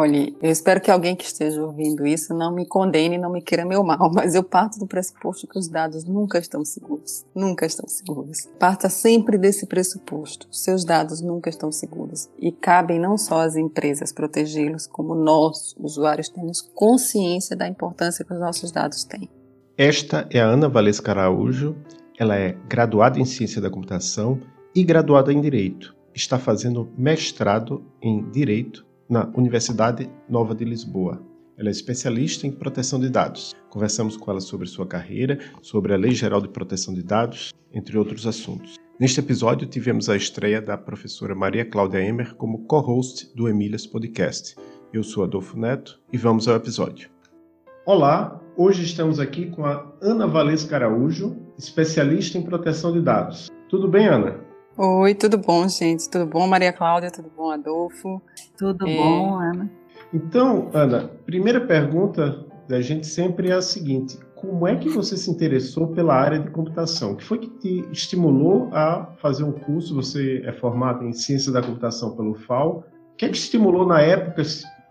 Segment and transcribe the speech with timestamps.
[0.00, 3.66] Olhe, eu espero que alguém que esteja ouvindo isso não me condene, não me queira
[3.66, 7.26] meu mal, mas eu parto do pressuposto que os dados nunca estão seguros.
[7.34, 8.48] Nunca estão seguros.
[8.58, 10.48] Parta sempre desse pressuposto.
[10.50, 12.30] Seus dados nunca estão seguros.
[12.38, 18.32] E cabem não só às empresas protegê-los, como nós, usuários, temos consciência da importância que
[18.32, 19.28] os nossos dados têm.
[19.76, 21.76] Esta é a Ana Valesca Araújo.
[22.18, 24.40] Ela é graduada em Ciência da Computação
[24.74, 25.94] e graduada em Direito.
[26.14, 31.20] Está fazendo mestrado em Direito na Universidade Nova de Lisboa.
[31.58, 33.52] Ela é especialista em proteção de dados.
[33.68, 37.98] Conversamos com ela sobre sua carreira, sobre a Lei Geral de Proteção de Dados, entre
[37.98, 38.76] outros assuntos.
[38.98, 44.54] Neste episódio, tivemos a estreia da professora Maria Cláudia Emer como co-host do Emílias Podcast.
[44.92, 47.10] Eu sou Adolfo Neto e vamos ao episódio.
[47.84, 53.50] Olá, hoje estamos aqui com a Ana Valesca Araújo, especialista em proteção de dados.
[53.68, 54.49] Tudo bem, Ana?
[54.82, 56.08] Oi, tudo bom, gente?
[56.08, 57.10] Tudo bom, Maria Cláudia?
[57.10, 58.22] Tudo bom, Adolfo?
[58.56, 58.96] Tudo é...
[58.96, 59.70] bom, Ana?
[60.10, 65.30] Então, Ana, primeira pergunta da gente sempre é a seguinte: como é que você se
[65.30, 67.12] interessou pela área de computação?
[67.12, 69.94] O que foi que te estimulou a fazer um curso?
[69.96, 72.82] Você é formado em Ciência da Computação pelo FAO.
[73.12, 74.40] O que é que estimulou na época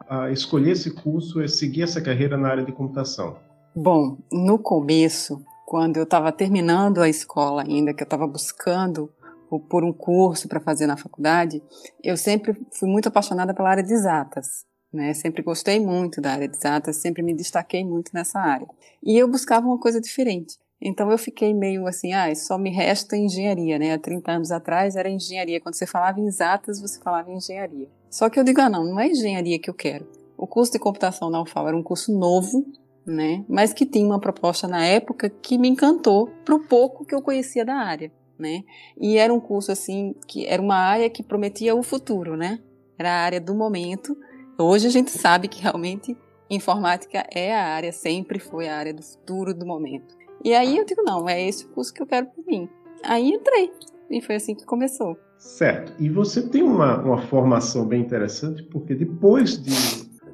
[0.07, 3.37] a escolher esse curso e seguir essa carreira na área de computação?
[3.75, 9.09] Bom, no começo, quando eu estava terminando a escola ainda, que eu estava buscando
[9.58, 11.64] por um curso para fazer na faculdade,
[12.03, 14.66] eu sempre fui muito apaixonada pela área de exatas.
[14.91, 15.14] Né?
[15.14, 18.67] Sempre gostei muito da área de exatas, sempre me destaquei muito nessa área.
[19.03, 20.58] E eu buscava uma coisa diferente.
[20.81, 23.94] Então eu fiquei meio assim, ah, só me resta engenharia, né?
[23.94, 25.59] Há 30 anos atrás era engenharia.
[25.59, 27.90] Quando você falava em exatas, você falava em engenharia.
[28.09, 30.07] Só que eu digo, ah, não, não é engenharia que eu quero.
[30.38, 32.66] O curso de computação na UFAL era um curso novo,
[33.06, 33.44] né?
[33.47, 37.22] Mas que tinha uma proposta na época que me encantou para o pouco que eu
[37.22, 38.63] conhecia da área né?
[39.00, 42.59] E era um curso assim que era uma área que prometia o futuro, né?
[42.97, 44.17] Era a área do momento.
[44.57, 46.17] Hoje a gente sabe que realmente
[46.49, 50.17] informática é a área, sempre foi a área do futuro, do momento.
[50.44, 52.67] E aí eu digo, não, é esse o curso que eu quero para mim.
[53.03, 53.72] Aí entrei.
[54.09, 55.17] E foi assim que começou.
[55.38, 55.94] Certo.
[55.99, 59.72] E você tem uma, uma formação bem interessante, porque depois de,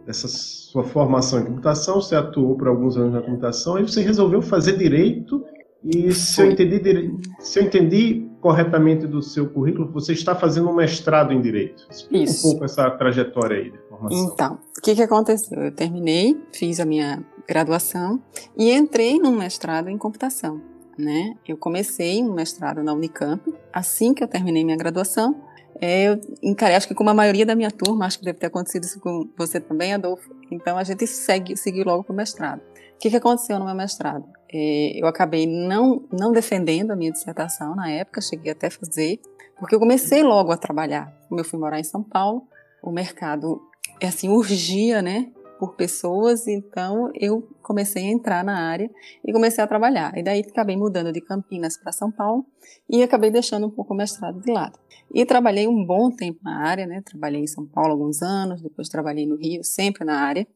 [0.05, 4.41] dessa sua formação em computação, você atuou por alguns anos na computação, e você resolveu
[4.41, 5.45] fazer direito
[5.85, 10.73] e se eu, entendi, se eu entendi corretamente do seu currículo, você está fazendo um
[10.73, 11.85] mestrado em Direito.
[11.91, 12.47] Explica Isso.
[12.47, 14.33] um pouco essa trajetória aí de formação.
[14.33, 15.61] Então, o que, que aconteceu?
[15.61, 18.19] Eu terminei, fiz a minha graduação
[18.57, 20.59] e entrei num mestrado em computação.
[20.97, 21.35] Né?
[21.47, 23.53] Eu comecei um mestrado na Unicamp.
[23.71, 25.35] Assim que eu terminei minha graduação,
[25.79, 28.47] é, eu encarei, acho que como a maioria da minha turma, acho que deve ter
[28.47, 30.33] acontecido isso com você também, Adolfo.
[30.49, 32.61] Então a gente segue, seguiu logo para o mestrado.
[32.95, 34.25] O que, que aconteceu no meu mestrado?
[34.51, 39.19] É, eu acabei não, não defendendo a minha dissertação na época, cheguei até a fazer,
[39.59, 41.13] porque eu comecei logo a trabalhar.
[41.27, 42.47] Como eu fui morar em São Paulo,
[42.81, 43.61] o mercado,
[43.99, 48.89] é assim, urgia, né, por pessoas, então eu comecei a entrar na área
[49.25, 50.17] e comecei a trabalhar.
[50.17, 52.45] E daí acabei mudando de Campinas para São Paulo
[52.89, 54.77] e acabei deixando um pouco o mestrado de lado.
[55.13, 57.01] E trabalhei um bom tempo na área, né?
[57.01, 60.47] Trabalhei em São Paulo alguns anos, depois trabalhei no Rio, sempre na área.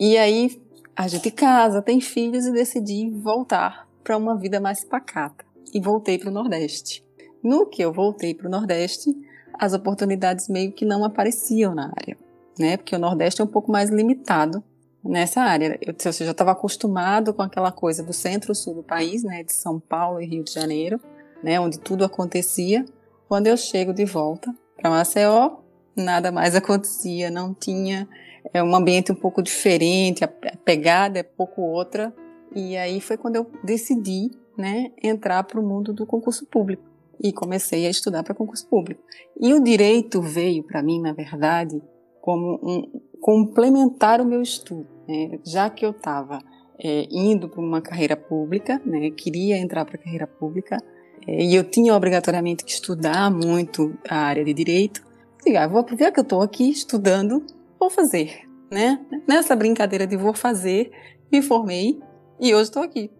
[0.00, 0.60] E aí
[0.98, 5.44] a gente casa, tem filhos e decidi voltar para uma vida mais pacata.
[5.72, 7.06] E voltei para o Nordeste.
[7.40, 9.14] No que eu voltei para o Nordeste,
[9.54, 12.18] as oportunidades meio que não apareciam na área,
[12.58, 12.76] né?
[12.76, 14.60] Porque o Nordeste é um pouco mais limitado
[15.04, 15.78] nessa área.
[15.80, 19.44] Eu, eu já estava acostumado com aquela coisa do centro-sul do país, né?
[19.44, 21.00] De São Paulo e Rio de Janeiro,
[21.44, 21.60] né?
[21.60, 22.84] Onde tudo acontecia.
[23.28, 25.58] Quando eu chego de volta para Maceió,
[25.94, 28.08] nada mais acontecia, não tinha
[28.52, 32.14] é um ambiente um pouco diferente, a pegada é pouco outra.
[32.54, 36.82] E aí foi quando eu decidi, né, entrar para o mundo do concurso público
[37.22, 39.02] e comecei a estudar para concurso público.
[39.40, 41.80] E o direito veio para mim, na verdade,
[42.20, 45.38] como um complementar o meu estudo, né?
[45.44, 46.38] já que eu estava
[46.78, 50.78] é, indo para uma carreira pública, né, queria entrar para a carreira pública
[51.26, 55.02] é, e eu tinha obrigatoriamente que estudar muito a área de direito.
[55.44, 57.44] Digo, ah, vou aproveitar que eu estou aqui estudando
[57.78, 58.98] vou fazer, né?
[59.26, 60.90] Nessa brincadeira de vou fazer,
[61.30, 62.00] me formei
[62.40, 63.10] e hoje estou aqui.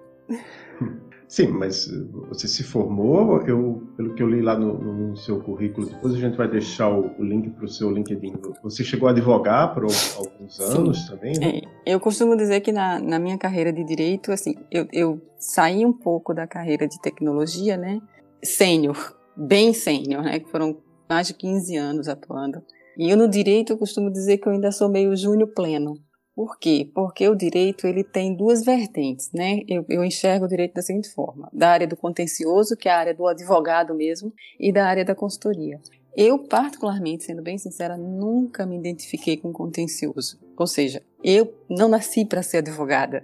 [1.29, 1.87] Sim, mas
[2.31, 6.19] você se formou, eu, pelo que eu li lá no, no seu currículo, depois a
[6.19, 8.33] gente vai deixar o, o link para o seu LinkedIn.
[8.63, 11.11] Você chegou a advogar por alguns anos Sim.
[11.11, 11.39] também?
[11.39, 11.61] Né?
[11.85, 15.85] É, eu costumo dizer que na, na minha carreira de direito, assim, eu, eu saí
[15.85, 18.01] um pouco da carreira de tecnologia, né?
[18.43, 20.41] Sênior, bem sênior, né?
[20.41, 22.63] Que foram mais de 15 anos atuando.
[22.99, 25.95] E eu no direito eu costumo dizer que eu ainda sou meio júnior pleno.
[26.35, 26.91] Por quê?
[26.93, 29.61] Porque o direito ele tem duas vertentes, né?
[29.69, 32.99] Eu, eu, enxergo o direito da seguinte forma: da área do contencioso, que é a
[32.99, 35.81] área do advogado mesmo, e da área da consultoria.
[36.17, 40.41] Eu, particularmente, sendo bem sincera, nunca me identifiquei com contencioso.
[40.57, 43.23] Ou seja, eu não nasci para ser advogada.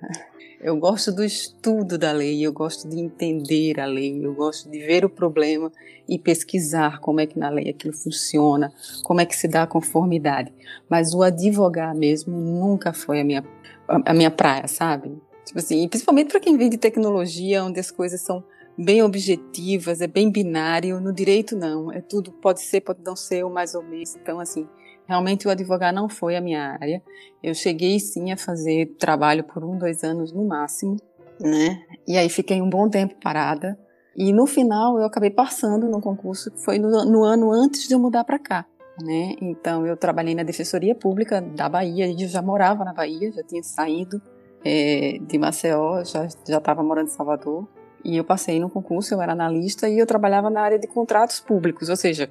[0.65, 4.79] Eu gosto do estudo da lei, eu gosto de entender a lei, eu gosto de
[4.79, 5.71] ver o problema
[6.09, 8.73] e pesquisar como é que na lei aquilo funciona,
[9.03, 10.51] como é que se dá a conformidade.
[10.89, 13.45] Mas o advogar mesmo nunca foi a minha,
[13.87, 15.15] a minha praia, sabe?
[15.45, 18.43] Tipo assim, principalmente para quem vem de tecnologia, onde as coisas são
[18.79, 20.99] bem objetivas, é bem binário.
[20.99, 21.93] No direito, não.
[21.93, 24.17] É tudo, pode ser, pode não ser, ou mais ou menos.
[24.17, 24.67] Então, assim,
[25.07, 27.03] Realmente o advogar não foi a minha área.
[27.43, 30.97] Eu cheguei sim a fazer trabalho por um, dois anos no máximo,
[31.41, 31.83] né?
[32.07, 33.79] E aí fiquei um bom tempo parada.
[34.17, 37.95] E no final eu acabei passando no concurso que foi no, no ano antes de
[37.95, 38.65] eu mudar para cá,
[39.03, 39.35] né?
[39.41, 42.11] Então eu trabalhei na Defensoria Pública da Bahia.
[42.11, 44.23] Eu já morava na Bahia, já tinha saído
[44.65, 47.69] é, de Maceió, já já estava morando em Salvador.
[48.05, 51.41] E eu passei no concurso, eu era analista e eu trabalhava na área de contratos
[51.41, 52.31] públicos, ou seja,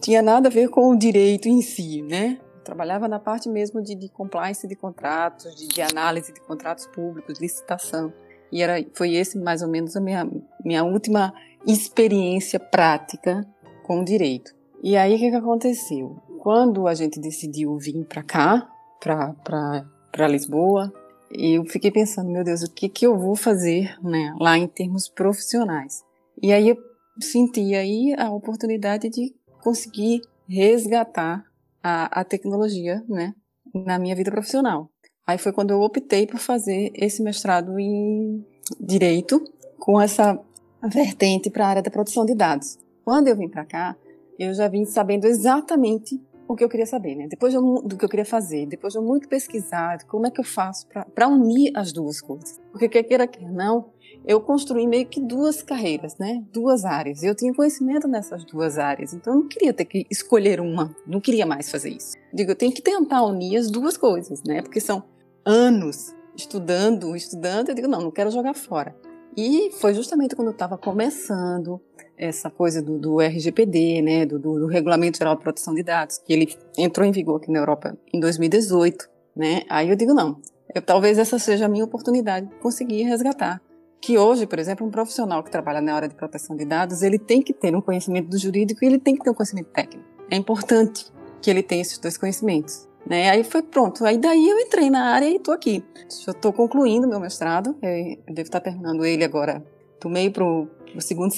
[0.00, 2.38] tinha nada a ver com o direito em si, né?
[2.64, 7.40] Trabalhava na parte mesmo de, de compliance de contratos, de, de, análise de contratos públicos,
[7.40, 8.12] licitação.
[8.50, 10.28] E era, foi esse mais ou menos a minha,
[10.64, 11.34] minha última
[11.66, 13.46] experiência prática
[13.84, 14.54] com o direito.
[14.82, 16.16] E aí o que, que aconteceu?
[16.38, 18.68] Quando a gente decidiu vir para cá,
[19.00, 20.92] para Lisboa,
[21.30, 25.08] eu fiquei pensando, meu Deus, o que, que eu vou fazer né, lá em termos
[25.08, 26.04] profissionais?
[26.40, 26.76] E aí eu
[27.20, 31.44] senti aí a oportunidade de conseguir resgatar
[31.82, 33.34] a, a tecnologia, né,
[33.72, 34.90] na minha vida profissional.
[35.26, 38.44] Aí foi quando eu optei por fazer esse mestrado em
[38.80, 39.42] direito
[39.78, 40.38] com essa
[40.82, 42.76] vertente para a área da produção de dados.
[43.04, 43.96] Quando eu vim para cá,
[44.38, 47.28] eu já vim sabendo exatamente o que eu queria saber, né?
[47.28, 50.86] Depois do que eu queria fazer, depois de muito pesquisar, como é que eu faço
[51.14, 52.60] para unir as duas coisas.
[52.72, 53.90] Porque quer queira, quer não,
[54.24, 56.42] eu construí meio que duas carreiras, né?
[56.52, 57.22] Duas áreas.
[57.22, 61.20] Eu tinha conhecimento nessas duas áreas, então eu não queria ter que escolher uma, não
[61.20, 62.14] queria mais fazer isso.
[62.32, 64.62] Digo, eu tenho que tentar unir as duas coisas, né?
[64.62, 65.02] Porque são
[65.44, 68.94] anos estudando, estudando, eu digo, não, não quero jogar fora.
[69.36, 71.80] E foi justamente quando eu estava começando
[72.16, 76.18] essa coisa do, do RGPD, né, do, do, do, Regulamento Geral de Proteção de Dados,
[76.18, 79.62] que ele entrou em vigor aqui na Europa em 2018, né?
[79.68, 80.38] Aí eu digo, não,
[80.74, 83.60] eu, talvez essa seja a minha oportunidade de conseguir resgatar
[84.02, 87.20] que hoje, por exemplo, um profissional que trabalha na área de proteção de dados, ele
[87.20, 90.04] tem que ter um conhecimento do jurídico e ele tem que ter um conhecimento técnico.
[90.28, 91.06] É importante
[91.40, 92.88] que ele tenha esses dois conhecimentos.
[93.06, 93.30] Né?
[93.30, 94.04] Aí foi pronto.
[94.04, 95.84] Aí daí eu entrei na área e estou aqui.
[96.24, 97.76] Já estou concluindo meu mestrado.
[97.80, 99.64] Eu devo estar terminando ele agora
[100.00, 101.32] do meio para o segundo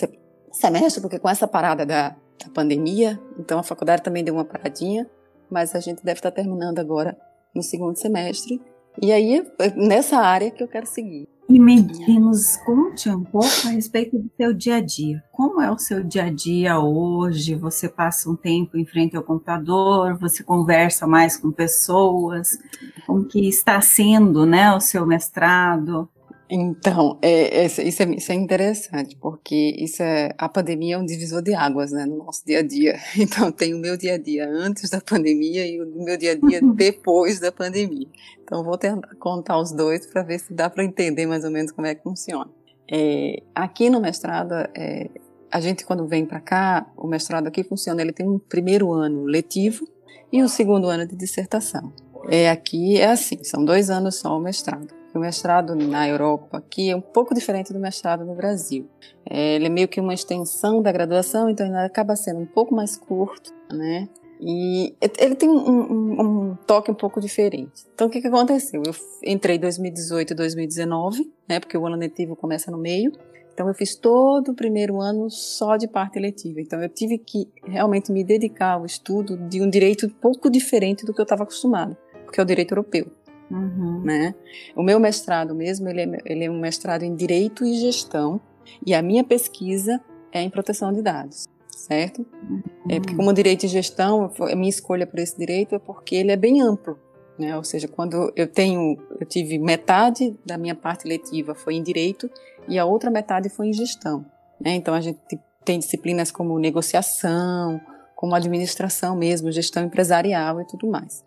[0.50, 5.06] semestre, porque com essa parada da, da pandemia, então a faculdade também deu uma paradinha,
[5.50, 7.14] mas a gente deve estar terminando agora
[7.54, 8.58] no segundo semestre.
[9.02, 11.28] E aí, é nessa área que eu quero seguir.
[11.46, 15.22] E me, e nos conte um pouco a respeito do seu dia a dia.
[15.30, 17.54] Como é o seu dia a dia hoje?
[17.54, 20.16] Você passa um tempo em frente ao computador?
[20.18, 22.58] Você conversa mais com pessoas?
[23.06, 26.08] Como que está sendo, né, o seu mestrado?
[26.56, 31.04] Então, é, é, isso, é, isso é interessante, porque isso é, a pandemia é um
[31.04, 32.96] divisor de águas né, no nosso dia a dia.
[33.18, 36.34] Então, tem o meu dia a dia antes da pandemia e o meu dia a
[36.36, 38.06] dia depois da pandemia.
[38.40, 41.72] Então, vou tentar contar os dois para ver se dá para entender mais ou menos
[41.72, 42.48] como é que funciona.
[42.88, 45.10] É, aqui no mestrado, é,
[45.50, 49.24] a gente quando vem para cá, o mestrado aqui funciona, ele tem um primeiro ano
[49.24, 49.88] letivo
[50.30, 51.92] e um segundo ano de dissertação.
[52.28, 56.90] É, aqui é assim, são dois anos só o mestrado o mestrado na Europa aqui
[56.90, 58.88] é um pouco diferente do mestrado no Brasil.
[59.28, 62.74] É, ele é meio que uma extensão da graduação, então ele acaba sendo um pouco
[62.74, 64.08] mais curto, né?
[64.40, 67.84] E ele tem um, um, um toque um pouco diferente.
[67.94, 68.82] Então, o que, que aconteceu?
[68.84, 68.94] Eu
[69.24, 71.60] entrei em 2018 e 2019, né?
[71.60, 73.12] Porque o ano letivo começa no meio.
[73.52, 76.60] Então, eu fiz todo o primeiro ano só de parte letiva.
[76.60, 81.06] Então, eu tive que realmente me dedicar ao estudo de um direito um pouco diferente
[81.06, 83.06] do que eu estava acostumado, porque é o direito europeu.
[83.50, 84.00] Uhum.
[84.02, 84.34] Né?
[84.74, 88.40] O meu mestrado mesmo, ele é, ele é um mestrado em Direito e Gestão,
[88.84, 90.00] e a minha pesquisa
[90.32, 92.26] é em proteção de dados, certo?
[92.48, 92.62] Uhum.
[92.88, 96.32] É porque como Direito e Gestão, a minha escolha por esse direito é porque ele
[96.32, 96.98] é bem amplo,
[97.38, 97.56] né?
[97.56, 102.30] Ou seja, quando eu tenho, eu tive metade da minha parte letiva foi em Direito
[102.68, 104.24] e a outra metade foi em gestão.
[104.60, 104.74] Né?
[104.74, 105.18] Então a gente
[105.64, 107.80] tem disciplinas como negociação,
[108.14, 111.24] como administração mesmo, gestão empresarial e tudo mais.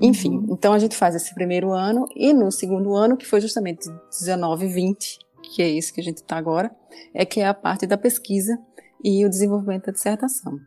[0.00, 3.88] Enfim, então a gente faz esse primeiro ano e no segundo ano, que foi justamente
[4.10, 6.70] 19 e 20, que é esse que a gente está agora,
[7.14, 8.58] é que é a parte da pesquisa
[9.02, 10.58] e o desenvolvimento da dissertação.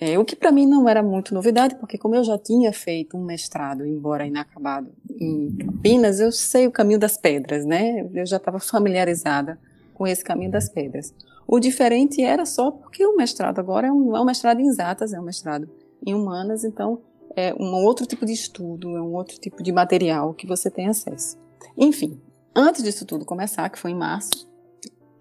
[0.00, 3.16] É, o que para mim não era muito novidade, porque como eu já tinha feito
[3.16, 4.90] um mestrado, embora inacabado,
[5.20, 8.08] em Campinas, eu sei o caminho das pedras, né?
[8.14, 9.58] Eu já estava familiarizada
[9.92, 11.14] com esse caminho das pedras.
[11.46, 15.12] O diferente era só porque o mestrado agora é um, é um mestrado em exatas,
[15.12, 15.68] é um mestrado
[16.04, 17.00] em humanas, então
[17.36, 20.88] é um outro tipo de estudo, é um outro tipo de material que você tem
[20.88, 21.38] acesso.
[21.76, 22.20] Enfim,
[22.54, 24.48] antes disso tudo começar, que foi em março,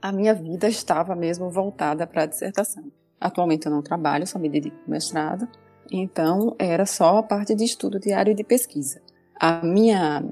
[0.01, 2.84] a minha vida estava mesmo voltada para a dissertação.
[3.20, 5.48] Atualmente eu não trabalho, só me dedico ao mestrado,
[5.91, 9.01] então era só a parte de estudo diário e de pesquisa.
[9.39, 10.24] A minha,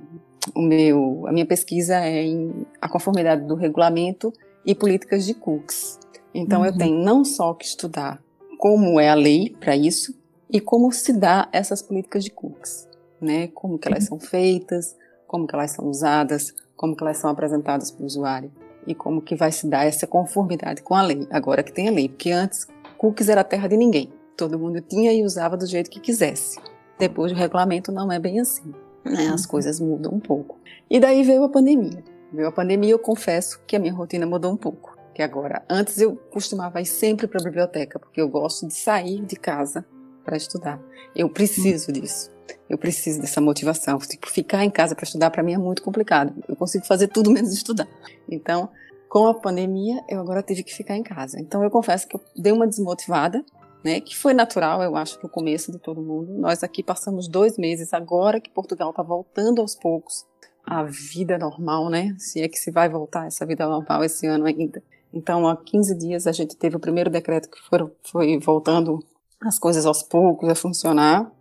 [0.55, 4.33] o meu, a minha pesquisa é em a conformidade do regulamento
[4.65, 5.99] e políticas de cookies.
[6.33, 6.65] Então uhum.
[6.65, 8.21] eu tenho não só que estudar
[8.57, 10.18] como é a lei para isso
[10.49, 12.87] e como se dá essas políticas de cookies,
[13.21, 13.47] né?
[13.49, 14.19] Como que elas uhum.
[14.19, 14.95] são feitas,
[15.27, 18.51] como que elas são usadas, como que elas são apresentadas para o usuário
[18.87, 21.91] e como que vai se dar essa conformidade com a lei, agora que tem a
[21.91, 24.11] lei, porque antes cookies era terra de ninguém.
[24.35, 26.59] Todo mundo tinha e usava do jeito que quisesse.
[26.97, 28.73] Depois o regulamento não é bem assim.
[29.05, 29.27] Né?
[29.27, 29.49] As uhum.
[29.49, 30.57] coisas mudam um pouco.
[30.89, 32.03] E daí veio a pandemia.
[32.31, 34.97] Veio a pandemia, eu confesso que a minha rotina mudou um pouco.
[35.13, 39.21] Que agora, antes eu costumava ir sempre para a biblioteca, porque eu gosto de sair
[39.25, 39.85] de casa
[40.29, 40.79] para estudar.
[41.15, 42.31] Eu preciso disso.
[42.69, 43.97] Eu preciso dessa motivação.
[43.97, 46.31] Tipo, ficar em casa para estudar para mim é muito complicado.
[46.47, 47.87] Eu consigo fazer tudo menos estudar.
[48.29, 48.69] Então,
[49.09, 51.39] com a pandemia, eu agora tive que ficar em casa.
[51.39, 53.43] Então, eu confesso que eu dei uma desmotivada,
[53.83, 53.99] né?
[53.99, 56.31] Que foi natural, eu acho, que o começo de todo mundo.
[56.33, 60.27] Nós aqui passamos dois meses, agora que Portugal está voltando aos poucos
[60.63, 62.15] à vida normal, né?
[62.19, 64.83] Se é que se vai voltar essa vida normal esse ano ainda.
[65.11, 69.03] Então, há 15 dias a gente teve o primeiro decreto que foi, foi voltando
[69.41, 71.31] as coisas aos poucos a funcionar.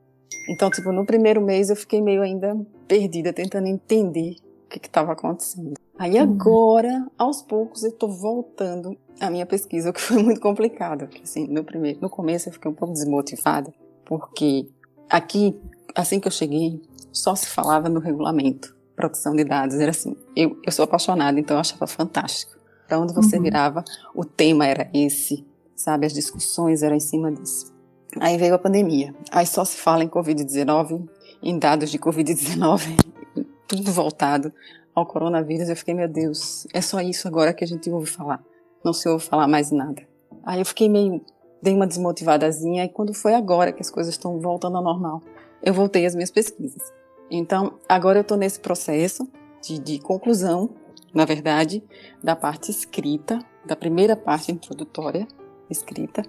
[0.48, 4.36] Então, tipo, no primeiro mês eu fiquei meio ainda perdida, tentando entender
[4.66, 5.74] o que estava acontecendo.
[5.98, 6.22] Aí uhum.
[6.22, 11.06] agora, aos poucos, eu estou voltando à minha pesquisa, o que foi muito complicado.
[11.06, 13.72] Porque, assim, no, primeiro, no começo eu fiquei um pouco desmotivada,
[14.04, 14.68] porque
[15.10, 15.58] aqui,
[15.94, 16.80] assim que eu cheguei,
[17.12, 19.76] só se falava no regulamento, proteção de dados.
[19.76, 22.56] Era assim, eu, eu sou apaixonada, então eu achava fantástico.
[22.86, 23.42] Para onde você uhum.
[23.42, 26.06] virava, o tema era esse, sabe?
[26.06, 27.77] As discussões eram em cima disso.
[28.20, 29.14] Aí veio a pandemia.
[29.30, 31.08] Aí só se fala em Covid-19,
[31.42, 32.96] em dados de Covid-19,
[33.68, 34.52] tudo voltado
[34.94, 38.42] ao coronavírus, eu fiquei, meu Deus, é só isso agora que a gente ouve falar.
[38.84, 40.02] Não se ouve falar mais nada.
[40.44, 41.20] Aí eu fiquei meio,
[41.62, 45.22] dei uma desmotivadazinha, e quando foi agora que as coisas estão voltando ao normal,
[45.62, 46.82] eu voltei às minhas pesquisas.
[47.30, 49.28] Então, agora eu estou nesse processo
[49.62, 50.70] de, de conclusão,
[51.14, 51.82] na verdade,
[52.22, 55.28] da parte escrita, da primeira parte introdutória
[55.70, 56.22] escrita,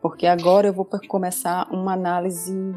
[0.00, 2.74] porque agora eu vou começar uma análise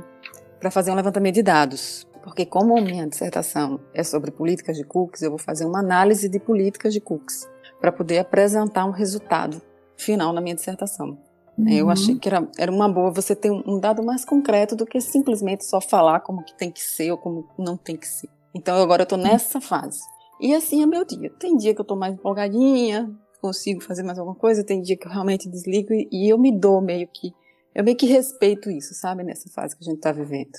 [0.59, 5.21] para fazer um levantamento de dados, porque como minha dissertação é sobre políticas de cookies,
[5.21, 7.47] eu vou fazer uma análise de políticas de cookies
[7.79, 9.61] para poder apresentar um resultado
[9.95, 11.17] final na minha dissertação.
[11.57, 11.69] Uhum.
[11.69, 14.85] Eu achei que era, era uma boa você ter um, um, dado mais concreto do
[14.85, 18.29] que simplesmente só falar como que tem que ser ou como não tem que ser.
[18.53, 19.99] Então agora eu estou nessa fase.
[20.39, 21.29] E assim é meu dia.
[21.37, 25.07] Tem dia que eu estou mais empolgadinha, consigo fazer mais alguma coisa, tem dia que
[25.07, 27.33] eu realmente desligo e, eu me dou meio que.
[27.73, 30.57] Eu meio que respeito isso, sabe, nessa fase que a gente está vivendo.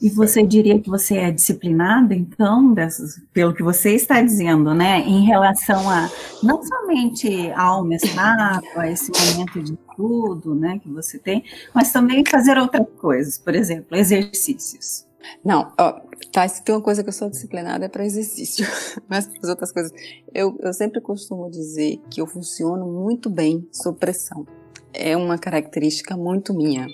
[0.00, 5.00] E você diria que você é disciplinada, então, dessas, pelo que você está dizendo, né,
[5.00, 6.08] em relação a
[6.40, 11.42] não somente ao mestrado, a esse momento de estudo, né, que você tem,
[11.74, 15.07] mas também fazer outras coisas, por exemplo, exercícios.
[15.44, 16.00] Não, ó,
[16.32, 18.66] tá, tem uma coisa que eu sou disciplinada é para exercício,
[19.08, 19.92] mas para as outras coisas.
[20.32, 24.46] Eu, eu sempre costumo dizer que eu funciono muito bem sob pressão.
[24.92, 26.86] É uma característica muito minha.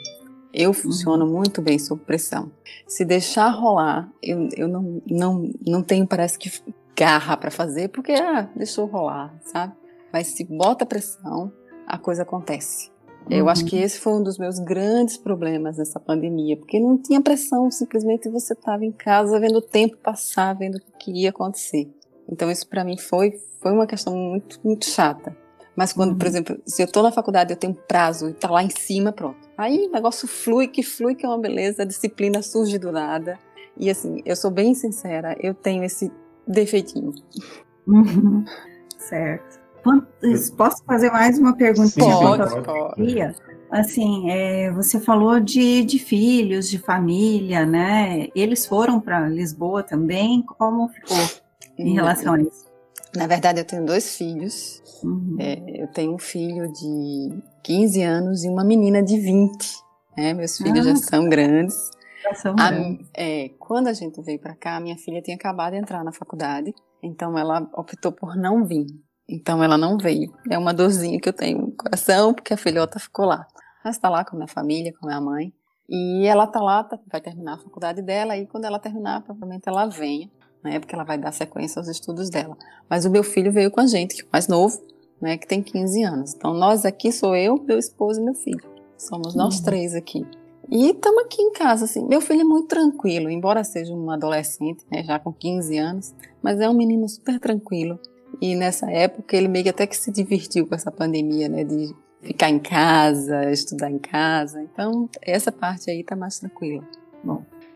[0.52, 2.50] Eu funciono muito bem sob pressão.
[2.86, 6.50] Se deixar rolar, eu, eu não, não, não tenho, parece que,
[6.96, 9.74] garra para fazer, porque, ah, deixou rolar, sabe?
[10.12, 11.52] Mas se bota pressão,
[11.86, 12.93] a coisa acontece.
[13.30, 13.36] Uhum.
[13.36, 13.82] Eu acho que uhum.
[13.82, 18.52] esse foi um dos meus grandes problemas nessa pandemia, porque não tinha pressão, simplesmente você
[18.52, 21.88] estava em casa vendo o tempo passar, vendo o que ia acontecer.
[22.28, 25.36] Então isso para mim foi foi uma questão muito muito chata.
[25.76, 26.18] Mas quando, uhum.
[26.18, 28.70] por exemplo, se eu estou na faculdade, eu tenho um prazo e tá lá em
[28.70, 29.48] cima, pronto.
[29.58, 33.38] Aí o negócio flui, que flui, que é uma beleza, a disciplina surge do nada.
[33.76, 36.12] E assim, eu sou bem sincera, eu tenho esse
[36.46, 37.12] defeitinho.
[37.86, 38.44] Uhum.
[38.96, 39.63] Certo.
[40.56, 41.92] Posso fazer mais uma pergunta?
[41.98, 43.18] Pode, pode.
[43.70, 48.28] Assim, é, você falou de, de filhos, de família, né?
[48.34, 50.42] Eles foram para Lisboa também.
[50.42, 51.16] Como ficou
[51.78, 52.64] em relação a isso?
[53.16, 54.82] Na verdade, eu tenho dois filhos.
[55.02, 55.36] Uhum.
[55.38, 59.84] É, eu tenho um filho de 15 anos e uma menina de 20.
[60.16, 60.32] né?
[60.32, 60.90] meus filhos Ah.
[60.90, 61.76] já são grandes.
[62.20, 63.04] Educação A- grande.
[63.14, 66.72] é, quando a gente veio para cá, minha filha tinha acabado de entrar na faculdade,
[67.02, 68.86] então ela optou por não vir.
[69.28, 70.32] Então ela não veio.
[70.50, 73.46] É uma dorzinha que eu tenho no coração, porque a filhota ficou lá.
[73.84, 75.52] Ela está lá com a minha família, com a minha mãe.
[75.88, 79.68] E ela tá lá, tá- vai terminar a faculdade dela, e quando ela terminar, provavelmente
[79.68, 80.30] ela venha,
[80.62, 80.78] né?
[80.78, 82.56] Porque ela vai dar sequência aos estudos dela.
[82.88, 84.80] Mas o meu filho veio com a gente, que é mais novo,
[85.20, 85.36] né?
[85.36, 86.34] Que tem 15 anos.
[86.34, 88.64] Então nós aqui sou eu, meu esposo e meu filho.
[88.96, 89.64] Somos nós Uhum.
[89.64, 90.26] três aqui.
[90.70, 92.06] E estamos aqui em casa, assim.
[92.08, 96.58] Meu filho é muito tranquilo, embora seja um adolescente, né, já com 15 anos, mas
[96.58, 97.98] é um menino super tranquilo.
[98.40, 101.94] E nessa época ele meio que até que se divertiu com essa pandemia, né, de
[102.22, 104.62] ficar em casa, estudar em casa.
[104.62, 106.82] Então, essa parte aí tá mais tranquila.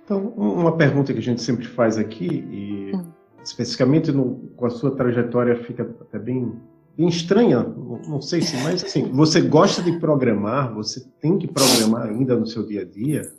[0.05, 3.05] Então, um- uma pergunta que a gente sempre faz aqui, e Hum.
[3.45, 6.53] especificamente no- com a sua trajetória fica até bem,
[6.97, 11.47] bem estranha, não, não sei se, mas assim, você gosta de programar, você tem que
[11.47, 13.31] programar ainda no seu dia a dia?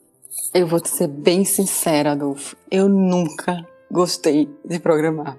[0.53, 2.55] Eu vou te ser bem sincera, Adolfo.
[2.69, 5.37] Eu nunca gostei de programar.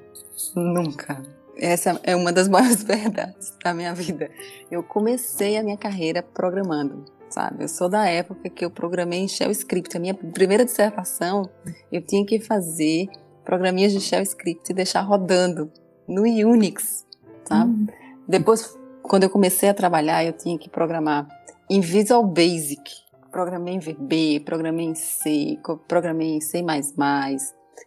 [0.56, 1.22] Nunca.
[1.56, 4.30] Essa é uma das maiores verdades da minha vida.
[4.70, 7.64] Eu comecei a minha carreira programando, sabe?
[7.64, 9.96] Eu sou da época que eu programei em Shell Script.
[9.96, 11.48] A minha primeira dissertação,
[11.92, 13.08] eu tinha que fazer
[13.44, 15.70] programinhas de Shell Script e deixar rodando
[16.06, 17.06] no Unix,
[17.44, 17.70] sabe?
[17.70, 17.86] Hum.
[18.26, 21.26] Depois, quando eu comecei a trabalhar, eu tinha que programar
[21.68, 22.82] em Visual Basic.
[23.30, 26.64] Programei em VB, programei em C, programei em C++,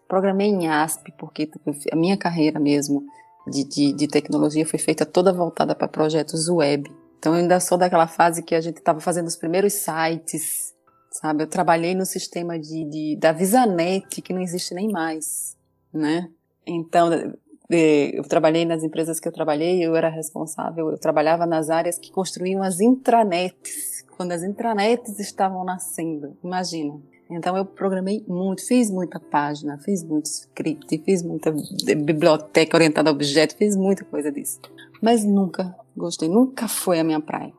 [0.08, 1.50] programei em ASP, porque
[1.92, 3.06] a minha carreira mesmo
[3.48, 6.92] de, de, de tecnologia foi feita toda voltada para projetos web.
[7.20, 10.74] Então eu ainda sou daquela fase que a gente estava fazendo os primeiros sites,
[11.12, 11.44] sabe?
[11.44, 15.56] Eu trabalhei no sistema de, de- da Visanet, que não existe nem mais,
[15.94, 16.30] né?
[16.66, 17.12] Então,
[17.72, 21.98] eh, eu trabalhei nas empresas que eu trabalhei, eu era responsável, eu trabalhava nas áreas
[21.98, 27.00] que construíam as intranets, quando as intranets estavam nascendo, imagina.
[27.30, 31.52] Então eu programei muito, fiz muita página, fiz muito script, fiz muita
[31.98, 34.60] biblioteca orientada a objeto, fiz muita coisa disso.
[35.02, 37.54] Mas nunca gostei, nunca foi a minha praia.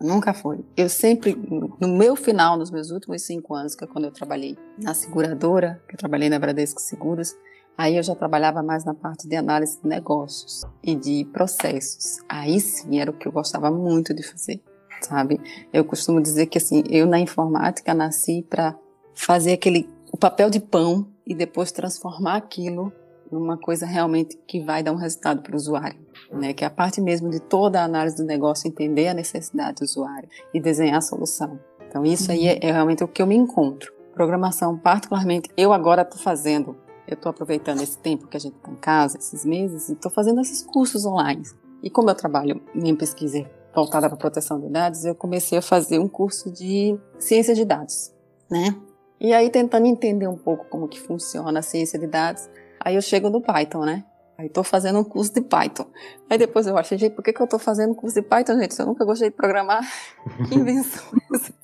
[0.00, 0.64] Nunca foi.
[0.76, 1.34] Eu sempre,
[1.80, 5.82] no meu final, nos meus últimos cinco anos, que é quando eu trabalhei na seguradora,
[5.88, 7.34] que eu trabalhei na Bradesco Seguros,
[7.78, 12.18] Aí eu já trabalhava mais na parte de análise de negócios e de processos.
[12.28, 14.60] Aí sim era o que eu gostava muito de fazer,
[15.00, 15.40] sabe?
[15.72, 18.76] Eu costumo dizer que assim, eu na informática nasci para
[19.18, 22.92] fazer aquele o papel de pão e depois transformar aquilo
[23.30, 26.00] numa coisa realmente que vai dar um resultado para o usuário,
[26.32, 26.54] né?
[26.54, 29.84] Que é a parte mesmo de toda a análise do negócio, entender a necessidade do
[29.84, 31.60] usuário e desenhar a solução.
[31.86, 33.92] Então isso aí é, é realmente o que eu me encontro.
[34.14, 36.74] Programação, particularmente, eu agora estou fazendo
[37.08, 40.10] eu estou aproveitando esse tempo que a gente está em casa, esses meses, e estou
[40.10, 41.42] fazendo esses cursos online.
[41.82, 45.98] E como eu trabalho, minha pesquisa voltada para proteção de dados, eu comecei a fazer
[45.98, 48.12] um curso de ciência de dados,
[48.50, 48.76] né?
[49.20, 52.48] E aí tentando entender um pouco como que funciona a ciência de dados,
[52.80, 54.04] aí eu chego no Python, né?
[54.38, 55.90] Aí estou fazendo um curso de Python.
[56.30, 58.56] Aí depois eu acho, gente, por que, que eu estou fazendo um curso de Python,
[58.56, 58.72] gente?
[58.72, 59.82] Se eu nunca gostei de programar,
[60.48, 61.54] que invenção é essa?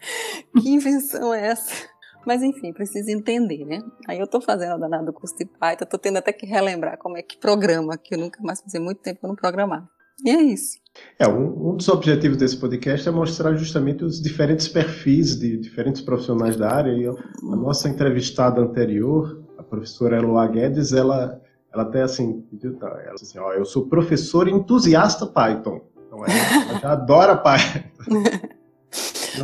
[0.61, 1.89] Que invenção é essa?
[2.27, 3.81] Mas enfim, preciso entender, né?
[4.09, 7.17] Aí eu tô fazendo o danado curso de Python, tô tendo até que relembrar como
[7.17, 9.89] é que programa, que eu nunca mais fazia muito tempo que eu não programava.
[10.25, 10.84] E é isso.
[11.19, 16.01] É, um, um dos objetivos desse podcast é mostrar justamente os diferentes perfis de diferentes
[16.01, 16.93] profissionais da área.
[16.93, 21.41] E a, nossa entrevistada anterior, a professora Eloá Guedes, ela,
[21.73, 22.45] ela até assim,
[22.79, 25.81] tá, ela disse assim, ó, eu sou professor entusiasta Python.
[26.07, 27.85] Então ela, ela já adora Python.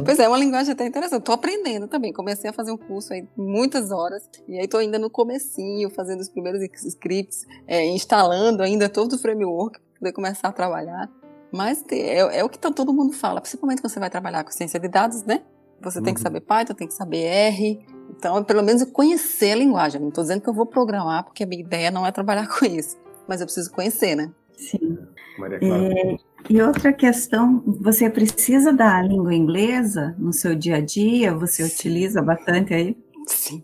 [0.04, 1.24] Pois é, uma linguagem até interessante.
[1.24, 2.12] Tô aprendendo também.
[2.12, 4.22] Comecei a fazer um curso aí muitas horas.
[4.48, 9.18] E aí tô ainda no comecinho, fazendo os primeiros scripts, é, instalando ainda todo o
[9.18, 11.10] framework para poder começar a trabalhar.
[11.52, 14.50] Mas é, é o que tá- todo mundo fala, principalmente quando você vai trabalhar com
[14.50, 15.42] ciência de dados, né?
[15.82, 16.24] Você tem que Uhum.
[16.24, 17.80] saber Python, tem que saber R.
[18.10, 20.00] Então, pelo menos conhecer a linguagem.
[20.00, 22.64] Não estou dizendo que eu vou programar, porque a minha ideia não é trabalhar com
[22.66, 22.96] isso.
[23.26, 24.30] Mas eu preciso conhecer, né?
[24.56, 24.98] Sim.
[25.38, 25.84] Maria Clara.
[25.98, 26.16] É,
[26.50, 31.32] e outra questão, você precisa da língua inglesa no seu dia a dia?
[31.34, 32.96] Você utiliza bastante aí?
[33.26, 33.62] Sim.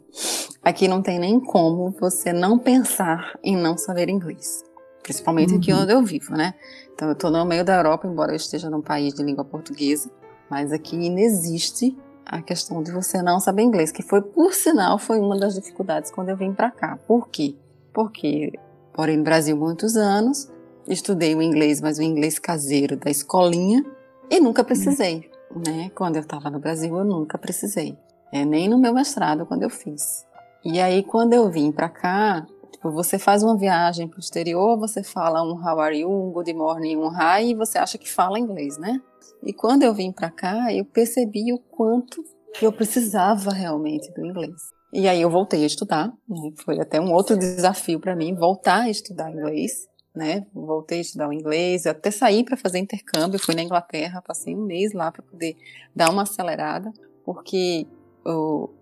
[0.62, 4.64] Aqui não tem nem como você não pensar em não saber inglês.
[5.02, 5.82] Principalmente aqui Uhum.
[5.82, 6.54] onde eu vivo, né?
[6.96, 10.10] Então, eu estou no meio da Europa, embora eu esteja num país de língua portuguesa,
[10.48, 15.20] mas aqui inexiste a questão de você não saber inglês, que foi, por sinal, foi
[15.20, 16.98] uma das dificuldades quando eu vim para cá.
[17.06, 17.54] Por quê?
[17.92, 18.50] Porque
[18.96, 20.50] morei no Brasil muitos anos,
[20.88, 23.84] estudei o inglês, mas o inglês caseiro da escolinha,
[24.30, 25.90] e nunca precisei, né?
[25.94, 27.94] Quando eu estava no Brasil, eu nunca precisei.
[28.32, 30.24] É, nem no meu mestrado, quando eu fiz.
[30.64, 34.78] E aí, quando eu vim para cá, Tipo, você faz uma viagem para o exterior,
[34.78, 38.06] você fala um how are you, um good morning, um hi, e você acha que
[38.06, 39.00] fala inglês, né?
[39.42, 42.22] E quando eu vim para cá, eu percebi o quanto
[42.60, 44.60] eu precisava realmente do inglês.
[44.92, 46.52] E aí eu voltei a estudar, né?
[46.62, 50.46] foi até um outro desafio para mim voltar a estudar inglês, né?
[50.52, 54.66] Voltei a estudar o inglês, até saí para fazer intercâmbio, fui na Inglaterra, passei um
[54.66, 55.56] mês lá para poder
[55.94, 56.92] dar uma acelerada,
[57.24, 57.86] porque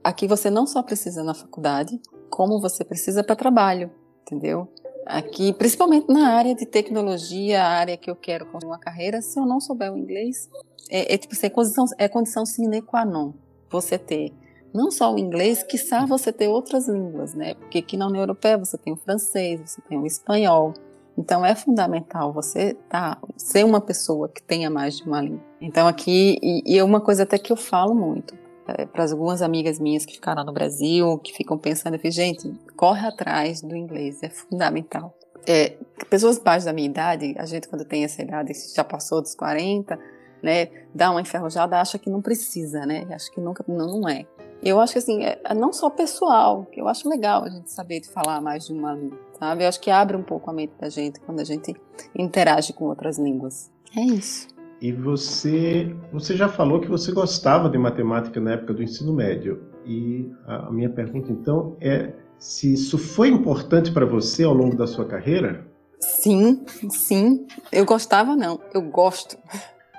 [0.03, 3.91] aqui você não só precisa na faculdade, como você precisa para trabalho,
[4.23, 4.69] entendeu?
[5.07, 9.39] Aqui, principalmente na área de tecnologia, a área que eu quero construir uma carreira, se
[9.39, 10.49] eu não souber o inglês,
[10.91, 13.33] é, é tipo, é condição, é condição sine qua non
[13.71, 14.33] você ter
[14.75, 17.55] não só o inglês, quiçá você ter outras línguas, né?
[17.55, 20.75] Porque aqui na União Europeia você tem o francês, você tem o espanhol.
[21.17, 25.45] Então é fundamental você tá, ser uma pessoa que tenha mais de uma língua.
[25.61, 28.37] Então aqui, e, e é uma coisa até que eu falo muito,
[28.69, 32.53] é, para algumas amigas minhas que ficaram no Brasil, que ficam pensando, eu fico, gente,
[32.77, 35.15] corre atrás do inglês, é fundamental.
[35.47, 35.77] É,
[36.09, 39.99] pessoas baixas da minha idade, a gente quando tem essa idade, já passou dos 40,
[40.43, 44.27] né, dá uma enferrujada, acha que não precisa, né, acha que nunca, não, não é.
[44.63, 48.01] Eu acho que assim, é, é não só pessoal, eu acho legal a gente saber
[48.01, 49.65] de falar mais de uma língua, sabe?
[49.65, 51.77] Eu acho que abre um pouco a mente da gente quando a gente
[52.15, 53.71] interage com outras línguas.
[53.95, 54.54] É isso.
[54.85, 59.63] E você, você já falou que você gostava de matemática na época do ensino médio.
[59.83, 64.87] E a minha pergunta então é se isso foi importante para você ao longo da
[64.87, 65.67] sua carreira?
[65.99, 67.47] Sim, sim.
[67.73, 69.39] Eu gostava não, eu gosto.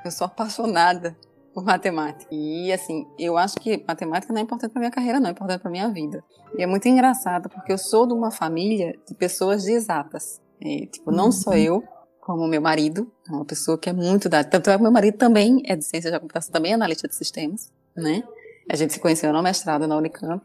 [0.06, 1.18] Eu sou apaixonada
[1.52, 2.28] por matemática.
[2.32, 5.62] E assim, eu acho que matemática não é importante para minha carreira, não, é importante
[5.62, 6.24] para minha vida.
[6.56, 10.40] E é muito engraçado porque eu sou de uma família de pessoas de exatas.
[10.62, 11.58] É, tipo, não só uhum.
[11.58, 11.84] eu,
[12.26, 14.44] como meu marido, é uma pessoa que é muito da.
[14.44, 17.14] Tanto é que meu marido também é de ciência da computação, também é analista de
[17.14, 18.24] sistemas, né?
[18.68, 20.44] A gente se conheceu no mestrado na Unicamp.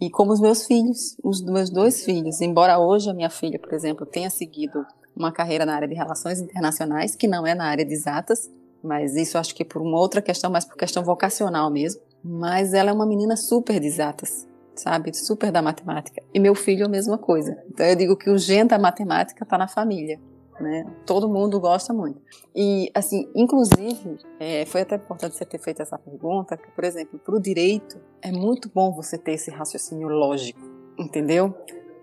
[0.00, 3.72] E como os meus filhos, os meus dois filhos, embora hoje a minha filha, por
[3.74, 4.86] exemplo, tenha seguido
[5.16, 8.48] uma carreira na área de relações internacionais, que não é na área de exatas,
[8.80, 12.00] mas isso acho que por uma outra questão, mais por questão vocacional mesmo.
[12.22, 15.12] Mas ela é uma menina super de exatas, sabe?
[15.12, 16.22] Super da matemática.
[16.32, 17.60] E meu filho a mesma coisa.
[17.68, 20.20] Então eu digo que o gene da matemática está na família.
[20.60, 20.86] Né?
[21.04, 22.20] Todo mundo gosta muito.
[22.54, 27.18] E, assim, inclusive, é, foi até importante você ter feito essa pergunta, que, por exemplo,
[27.18, 30.60] para o direito, é muito bom você ter esse raciocínio lógico,
[30.98, 31.54] entendeu?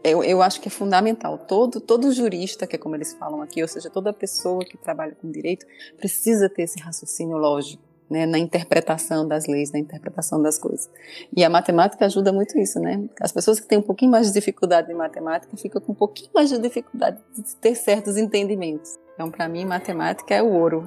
[0.04, 1.38] eu, eu acho que é fundamental.
[1.38, 5.16] Todo, todo jurista, que é como eles falam aqui, ou seja, toda pessoa que trabalha
[5.16, 5.66] com direito,
[5.98, 7.82] precisa ter esse raciocínio lógico.
[8.14, 10.88] Né, na interpretação das leis, na interpretação das coisas.
[11.36, 13.04] E a matemática ajuda muito isso, né?
[13.20, 16.30] As pessoas que têm um pouquinho mais de dificuldade em matemática ficam com um pouquinho
[16.32, 19.00] mais de dificuldade de ter certos entendimentos.
[19.16, 20.86] Então, para mim, matemática é o ouro.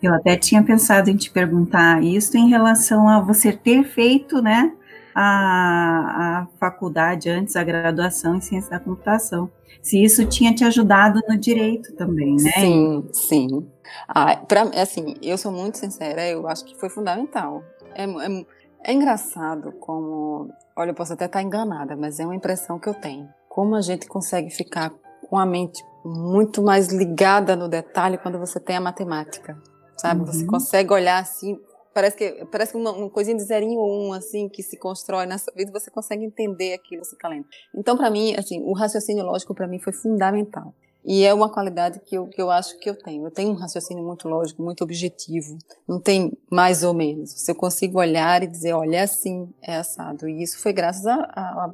[0.00, 4.72] Eu até tinha pensado em te perguntar isso em relação a você ter feito, né,
[5.18, 9.50] a, a faculdade antes, a graduação em ciência da computação.
[9.80, 12.50] Se isso tinha te ajudado no direito também, né?
[12.52, 13.66] Sim, sim.
[14.06, 17.64] Ah, pra, assim, eu sou muito sincera, eu acho que foi fundamental.
[17.94, 18.46] É, é,
[18.84, 20.50] é engraçado como.
[20.76, 23.26] Olha, eu posso até estar enganada, mas é uma impressão que eu tenho.
[23.48, 24.92] Como a gente consegue ficar
[25.30, 29.56] com a mente muito mais ligada no detalhe quando você tem a matemática,
[29.96, 30.20] sabe?
[30.20, 30.26] Uhum.
[30.26, 31.58] Você consegue olhar assim,
[31.96, 35.38] Parece que parece uma, uma coisinha de zerinho ou um, assim, que se constrói na
[35.38, 37.46] sua vida, você consegue entender aquilo que você está lendo.
[37.74, 40.74] Então, para mim, assim, o raciocínio lógico para mim foi fundamental.
[41.02, 43.24] E é uma qualidade que eu, que eu acho que eu tenho.
[43.24, 45.56] Eu tenho um raciocínio muito lógico, muito objetivo.
[45.88, 47.32] Não tem mais ou menos.
[47.32, 50.28] Você consigo olhar e dizer, olha, é assim, é assado.
[50.28, 51.72] E isso foi graças à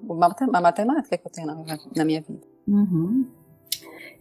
[0.61, 2.47] matemática que eu tenho na, na minha vida.
[2.69, 3.27] Uhum.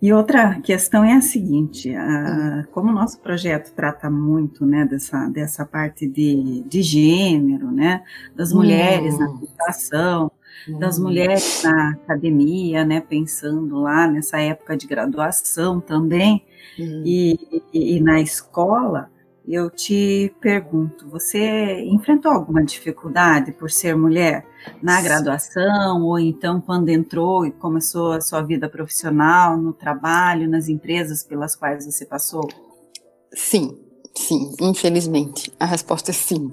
[0.01, 5.27] E outra questão é a seguinte: a, como o nosso projeto trata muito né, dessa,
[5.29, 8.03] dessa parte de, de gênero, né,
[8.35, 10.31] das mulheres na computação,
[10.79, 16.43] das mulheres na academia, né, pensando lá nessa época de graduação também,
[17.05, 19.09] e, e, e na escola,
[19.47, 24.45] eu te pergunto, você enfrentou alguma dificuldade por ser mulher
[24.81, 30.69] na graduação ou então quando entrou e começou a sua vida profissional, no trabalho, nas
[30.69, 32.47] empresas pelas quais você passou?
[33.33, 33.77] Sim,
[34.15, 35.51] sim, infelizmente.
[35.59, 36.51] A resposta é sim.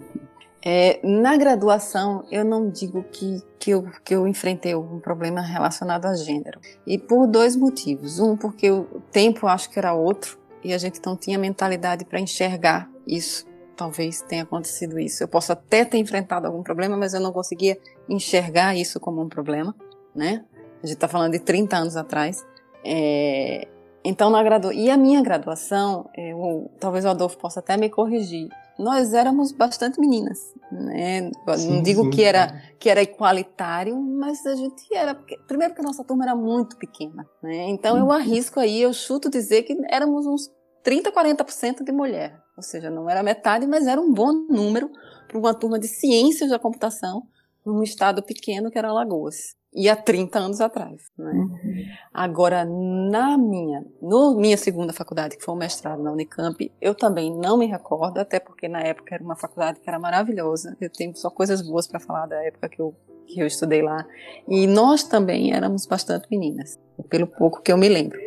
[0.64, 6.06] É, na graduação, eu não digo que, que, eu, que eu enfrentei algum problema relacionado
[6.06, 6.60] a gênero.
[6.86, 8.18] E por dois motivos.
[8.18, 12.20] Um, porque o tempo acho que era outro e a gente não tinha mentalidade para
[12.20, 13.46] enxergar isso.
[13.76, 15.22] Talvez tenha acontecido isso.
[15.22, 19.28] Eu posso até ter enfrentado algum problema, mas eu não conseguia enxergar isso como um
[19.28, 19.74] problema,
[20.14, 20.44] né?
[20.82, 22.44] A gente está falando de 30 anos atrás.
[22.84, 23.68] É...
[24.04, 24.72] Então, na gradu...
[24.72, 26.70] e a minha graduação, eu...
[26.80, 28.48] talvez o Adolfo possa até me corrigir.
[28.78, 31.30] Nós éramos bastante meninas, né?
[31.56, 35.14] Sim, não digo sim, que era que era igualitário, mas a gente era
[35.46, 37.68] primeiro que a nossa turma era muito pequena, né?
[37.70, 38.12] Então eu uhum.
[38.12, 40.50] arrisco aí, eu chuto dizer que éramos uns
[40.84, 44.90] 30, 40% de mulher, ou seja, não era metade, mas era um bom número
[45.26, 47.24] para uma turma de ciências da computação
[47.66, 51.02] num estado pequeno que era Alagoas e há 30 anos atrás.
[51.16, 51.30] Né?
[51.30, 51.84] Uhum.
[52.12, 57.34] Agora, na minha, no minha segunda faculdade, que foi o mestrado na Unicamp, eu também
[57.34, 60.76] não me recordo, até porque na época era uma faculdade que era maravilhosa.
[60.80, 62.94] Eu tenho só coisas boas para falar da época que eu,
[63.26, 64.06] que eu estudei lá.
[64.46, 66.78] E nós também éramos bastante meninas,
[67.08, 68.18] pelo pouco que eu me lembro.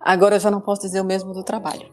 [0.00, 1.86] Agora eu já não posso dizer o mesmo do trabalho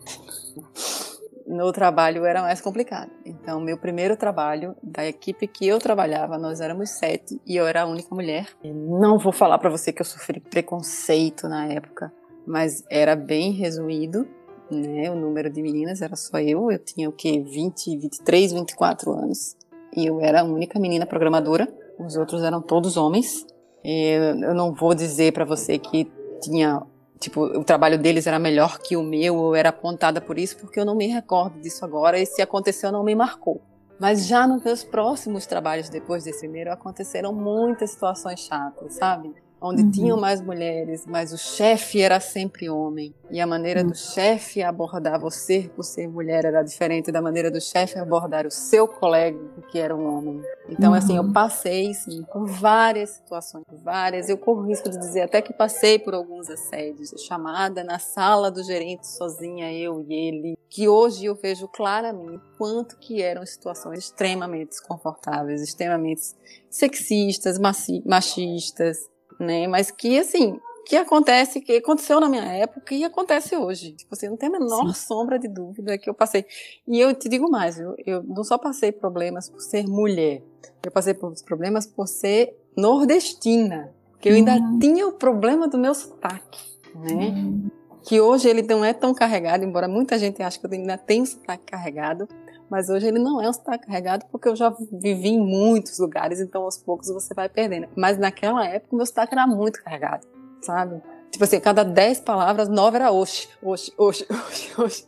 [1.48, 3.10] no trabalho era mais complicado.
[3.26, 7.84] Então, meu primeiro trabalho da equipe que eu trabalhava, nós éramos sete e eu era
[7.84, 8.48] a única mulher.
[8.64, 12.12] Não vou falar para você que eu sofri preconceito na época,
[12.46, 14.28] mas era bem resumido,
[14.70, 15.10] né?
[15.10, 16.70] O número de meninas era só eu.
[16.70, 19.56] Eu tinha o que 20, 23, 24 anos
[19.96, 21.68] e eu era a única menina programadora.
[21.98, 23.46] Os outros eram todos homens.
[23.84, 26.84] E eu não vou dizer para você que tinha
[27.20, 30.80] tipo, o trabalho deles era melhor que o meu, ou era apontada por isso, porque
[30.80, 33.62] eu não me recordo disso agora, e se aconteceu não me marcou.
[34.00, 39.34] Mas já nos meus próximos trabalhos depois desse primeiro aconteceram muitas situações chatas, sabe?
[39.62, 39.92] Onde uhum.
[39.92, 43.14] tinham mais mulheres, mas o chefe era sempre homem.
[43.30, 43.88] E a maneira uhum.
[43.88, 48.52] do chefe abordar você por ser mulher era diferente da maneira do chefe abordar o
[48.52, 49.40] seu colega
[49.70, 50.42] que era um homem.
[50.70, 50.98] Então, uhum.
[50.98, 51.34] assim, eu uhum.
[51.34, 54.30] passei, sim, por várias situações, várias.
[54.30, 57.14] Eu corro risco de dizer até que passei por alguns assédios.
[57.18, 62.98] Chamada na sala do gerente sozinha, eu e ele, que hoje eu vejo claramente quanto
[62.98, 66.22] que eram situações extremamente desconfortáveis, extremamente
[66.70, 67.58] sexistas,
[68.06, 69.68] machistas, né?
[69.68, 73.92] Mas que, assim, que acontece, que aconteceu na minha época e acontece hoje.
[73.92, 74.94] Tipo, você assim, não tem a menor Sim.
[74.94, 76.46] sombra de dúvida que eu passei.
[76.88, 80.42] E eu te digo mais, eu, eu não só passei problemas por ser mulher,
[80.84, 83.94] eu passei por problemas por ser nordestina.
[84.20, 84.80] Que eu ainda uhum.
[84.80, 87.14] tinha o problema do meu sotaque, né?
[87.14, 87.70] Uhum.
[88.02, 91.26] Que hoje ele não é tão carregado, embora muita gente ache que eu ainda tenho
[91.26, 92.28] sotaque carregado,
[92.70, 96.40] mas hoje ele não é um sotaque carregado porque eu já vivi em muitos lugares,
[96.40, 97.88] então aos poucos você vai perdendo.
[97.96, 100.28] Mas naquela época o meu sotaque era muito carregado,
[100.62, 101.02] sabe?
[101.32, 105.08] Tipo assim, cada dez palavras, nove era oxe, oxe, oxe, oxe, oxe.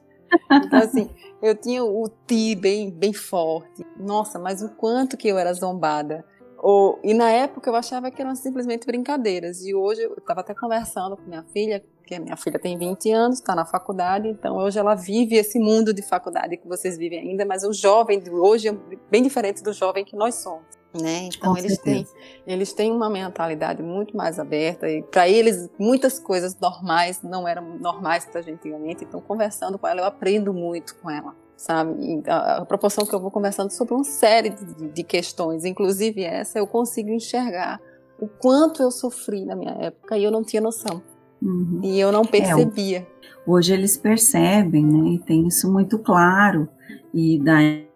[0.52, 1.10] Então assim,
[1.42, 3.86] eu tinha o ti bem, bem forte.
[3.98, 6.26] Nossa, mas o quanto que eu era zombada.
[6.58, 9.62] Ou, e na época eu achava que eram simplesmente brincadeiras.
[9.62, 13.12] E hoje eu estava até conversando com minha filha, porque a minha filha tem 20
[13.12, 17.20] anos, está na faculdade, então hoje ela vive esse mundo de faculdade que vocês vivem
[17.20, 18.76] ainda, mas o jovem de hoje é
[19.12, 20.66] bem diferente do jovem que nós somos.
[20.92, 21.30] Né?
[21.32, 22.08] Então eles têm,
[22.48, 27.78] eles têm uma mentalidade muito mais aberta e para eles muitas coisas normais não eram
[27.78, 29.04] normais para a gente antigamente.
[29.04, 32.24] Então conversando com ela eu aprendo muito com ela, sabe?
[32.28, 36.58] A, a, proporção que eu vou conversando sobre uma série de, de questões, inclusive essa
[36.58, 37.80] eu consigo enxergar
[38.20, 41.04] o quanto eu sofri na minha época e eu não tinha noção.
[41.42, 41.82] Uhum.
[41.84, 43.00] E eu não percebia.
[43.00, 43.08] É,
[43.46, 45.10] hoje eles percebem, né?
[45.12, 46.68] E tem isso muito claro.
[47.14, 47.90] E daí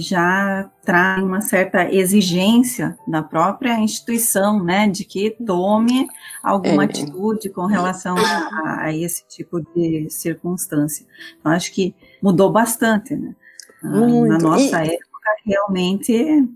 [0.00, 6.08] já traz uma certa exigência da própria instituição, né, de que tome
[6.42, 6.86] alguma é.
[6.86, 11.06] atitude com relação a, a, esse tipo de circunstância.
[11.38, 13.34] Então, acho que mudou bastante, né?
[13.82, 14.28] Muito.
[14.28, 14.94] Na nossa e...
[14.94, 16.48] época, realmente,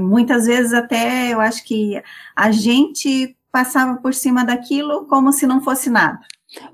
[0.00, 2.02] muitas vezes até eu acho que
[2.34, 6.20] a gente passava por cima daquilo como se não fosse nada.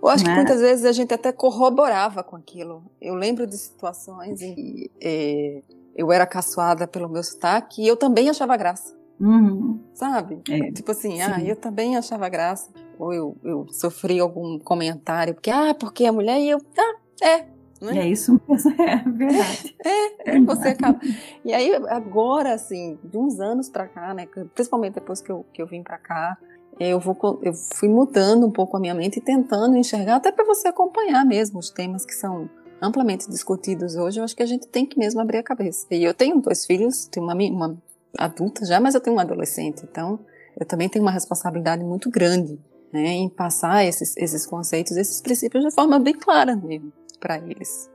[0.02, 0.30] Eu acho né?
[0.30, 2.84] que muitas vezes a gente até corroborava com aquilo.
[3.00, 5.62] Eu lembro de situações em que é,
[5.94, 8.96] eu era caçoada pelo meu sotaque e eu também achava graça.
[9.20, 9.80] Uhum.
[9.94, 10.40] Sabe?
[10.50, 11.42] É, tipo assim, ah, sim.
[11.42, 12.70] ah, eu também achava graça.
[12.98, 17.46] Ou eu, eu sofri algum comentário, porque, ah, porque é mulher, e eu, ah, é,
[17.80, 17.98] né?
[17.98, 19.76] É isso mesmo, é verdade.
[19.84, 20.98] É, é, você acaba.
[21.44, 25.60] E aí, agora, assim, de uns anos pra cá, né, principalmente depois que eu, que
[25.60, 26.38] eu vim pra cá,
[26.78, 30.44] eu, vou, eu fui mudando um pouco a minha mente e tentando enxergar, até para
[30.44, 32.48] você acompanhar mesmo os temas que são
[32.80, 35.86] amplamente discutidos hoje, eu acho que a gente tem que mesmo abrir a cabeça.
[35.90, 37.76] E eu tenho dois filhos, tenho uma, uma
[38.18, 40.18] adulta já, mas eu tenho um adolescente, então
[40.58, 42.58] eu também tenho uma responsabilidade muito grande
[42.92, 47.90] né, em passar esses, esses conceitos, esses princípios de forma bem clara mesmo para eles.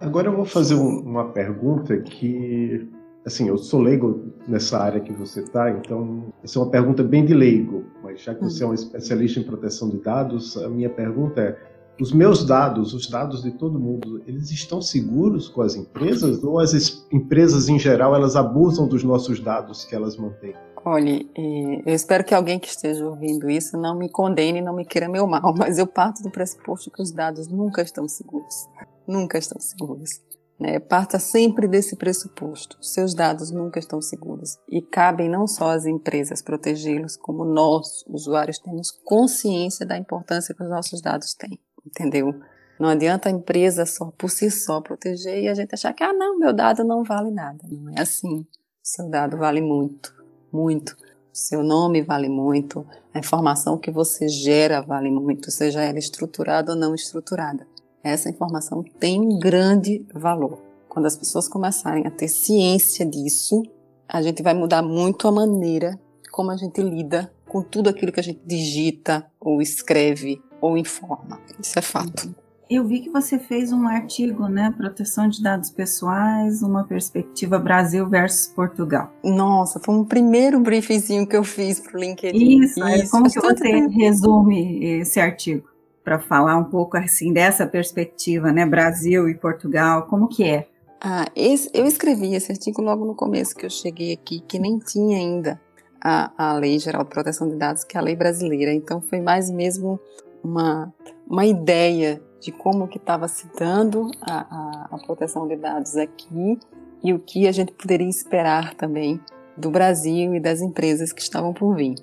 [0.00, 2.88] Agora eu vou fazer um, uma pergunta que
[3.24, 7.24] assim, eu sou leigo nessa área que você está, então essa é uma pergunta bem
[7.24, 10.90] de leigo, mas já que você é um especialista em proteção de dados, a minha
[10.90, 11.58] pergunta é:
[12.00, 16.58] os meus dados, os dados de todo mundo, eles estão seguros com as empresas ou
[16.58, 20.54] as empresas em geral elas abusam dos nossos dados que elas mantêm?
[20.86, 24.84] Olha, é, eu espero que alguém que esteja ouvindo isso não me condene, não me
[24.84, 28.68] queira meu mal, mas eu parto do pressuposto que os dados nunca estão seguros.
[29.06, 30.20] Nunca estão seguros.
[30.58, 30.78] Né?
[30.78, 32.76] Parta sempre desse pressuposto.
[32.80, 38.58] Seus dados nunca estão seguros e cabem não só às empresas protegê-los, como nós, usuários,
[38.58, 41.58] temos consciência da importância que os nossos dados têm.
[41.84, 42.34] Entendeu?
[42.78, 46.12] Não adianta a empresa só por si só proteger e a gente achar que, ah,
[46.12, 47.64] não, meu dado não vale nada.
[47.70, 48.46] Não é assim.
[48.82, 50.14] Seu dado vale muito,
[50.52, 50.96] muito.
[51.32, 52.86] Seu nome vale muito.
[53.12, 57.66] A informação que você gera vale muito, seja ela estruturada ou não estruturada.
[58.04, 60.58] Essa informação tem um grande valor.
[60.90, 63.62] Quando as pessoas começarem a ter ciência disso,
[64.06, 65.98] a gente vai mudar muito a maneira
[66.30, 71.40] como a gente lida com tudo aquilo que a gente digita, ou escreve, ou informa.
[71.58, 72.34] Isso é fato.
[72.68, 74.74] Eu vi que você fez um artigo, né?
[74.76, 79.12] Proteção de dados pessoais, uma perspectiva Brasil versus Portugal.
[79.22, 82.62] Nossa, foi um primeiro briefzinho que eu fiz para o LinkedIn.
[82.62, 83.10] Isso, Isso.
[83.10, 85.73] como que você resume esse artigo?
[86.04, 88.66] Para falar um pouco assim dessa perspectiva, né?
[88.66, 90.68] Brasil e Portugal, como que é?
[91.00, 94.78] Ah, esse, eu escrevi esse artigo logo no começo que eu cheguei aqui, que nem
[94.78, 95.60] tinha ainda
[96.02, 98.72] a, a Lei Geral de Proteção de Dados, que é a lei brasileira.
[98.72, 99.98] Então foi mais mesmo
[100.42, 100.92] uma,
[101.26, 106.58] uma ideia de como que estava se dando a, a, a proteção de dados aqui
[107.02, 109.18] e o que a gente poderia esperar também
[109.56, 111.94] do Brasil e das empresas que estavam por vir.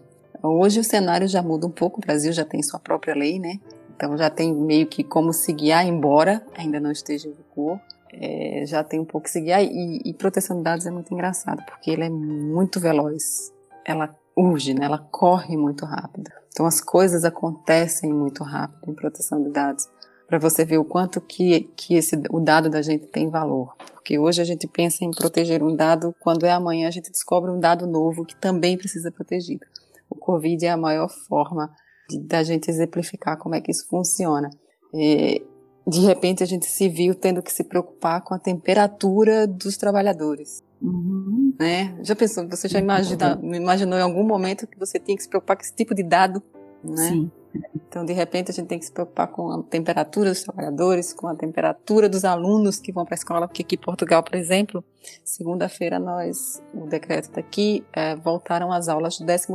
[0.42, 3.60] Hoje o cenário já muda um pouco, o Brasil já tem sua própria lei, né?
[4.02, 7.80] Então já tem meio que como se guiar, embora ainda não esteja em vigor,
[8.12, 9.62] é, já tem um pouco que se guiar.
[9.62, 13.54] E, e, proteção de dados é muito engraçado, porque ele é muito veloz.
[13.86, 14.86] Ela urge, né?
[14.86, 16.32] ela corre muito rápido.
[16.52, 19.88] Então as coisas acontecem muito rápido em proteção de dados
[20.28, 23.76] para você ver o quanto que, que esse, o dado da gente tem valor.
[23.94, 27.52] Porque hoje a gente pensa em proteger um dado, quando é amanhã a gente descobre
[27.52, 29.64] um dado novo que também precisa protegido.
[30.10, 31.72] O Covid é a maior forma
[32.20, 34.50] da gente exemplificar como é que isso funciona.
[34.94, 35.42] É,
[35.88, 40.62] de repente a gente se viu tendo que se preocupar com a temperatura dos trabalhadores.
[40.82, 41.54] Uhum.
[41.60, 41.96] Né?
[42.02, 45.56] Já pensou, você já imagina, imaginou em algum momento que você tinha que se preocupar
[45.56, 46.42] com esse tipo de dado?
[46.84, 47.10] Né?
[47.10, 47.32] Sim.
[47.76, 51.28] Então, de repente, a gente tem que se preocupar com a temperatura dos trabalhadores, com
[51.28, 54.84] a temperatura dos alunos que vão para a escola, porque aqui em Portugal, por exemplo,
[55.24, 59.48] segunda-feira nós, o decreto daqui, é, voltaram as aulas do 12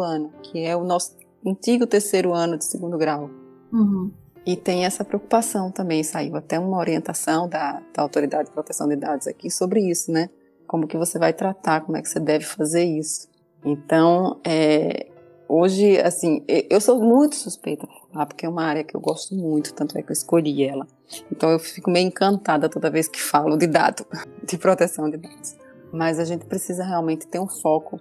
[0.00, 1.14] ano, que é o nosso
[1.46, 3.30] antigo terceiro ano de segundo grau.
[3.72, 4.10] Uhum.
[4.44, 8.96] E tem essa preocupação também, saiu até uma orientação da, da Autoridade de Proteção de
[8.96, 10.30] Dados aqui sobre isso, né?
[10.66, 13.28] Como que você vai tratar, como é que você deve fazer isso.
[13.64, 15.06] Então, é,
[15.48, 19.72] hoje, assim, eu sou muito suspeita falar, porque é uma área que eu gosto muito,
[19.74, 20.86] tanto é que eu escolhi ela.
[21.30, 24.04] Então eu fico meio encantada toda vez que falo de dado,
[24.46, 25.56] de proteção de dados.
[25.92, 28.00] Mas a gente precisa realmente ter um foco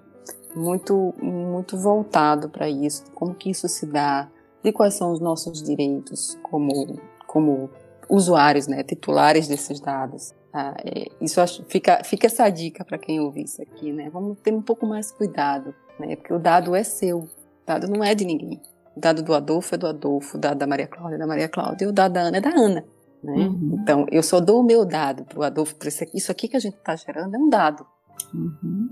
[0.56, 4.30] muito, muito voltado para isso, como que isso se dá,
[4.64, 7.70] de quais são os nossos direitos como, como
[8.10, 10.34] usuários, né, titulares desses dados.
[10.54, 14.10] Ah, é, isso acho, fica, fica essa dica para quem ouvir isso aqui, né?
[14.10, 16.18] Vamos ter um pouco mais cuidado, né?
[16.18, 17.30] Porque o dado é seu,
[17.66, 18.62] dado não é de ninguém.
[18.96, 21.48] O dado do Adolfo é do Adolfo, o dado da Maria Cláudia é da Maria
[21.48, 22.86] Cláudia, e o dado da Ana é da Ana.
[23.24, 23.34] Né?
[23.34, 23.80] Uhum.
[23.82, 26.58] Então, eu só dou o meu dado para o Adolfo, isso aqui, isso aqui que
[26.58, 27.86] a gente está gerando é um dado.
[28.34, 28.90] Uhum.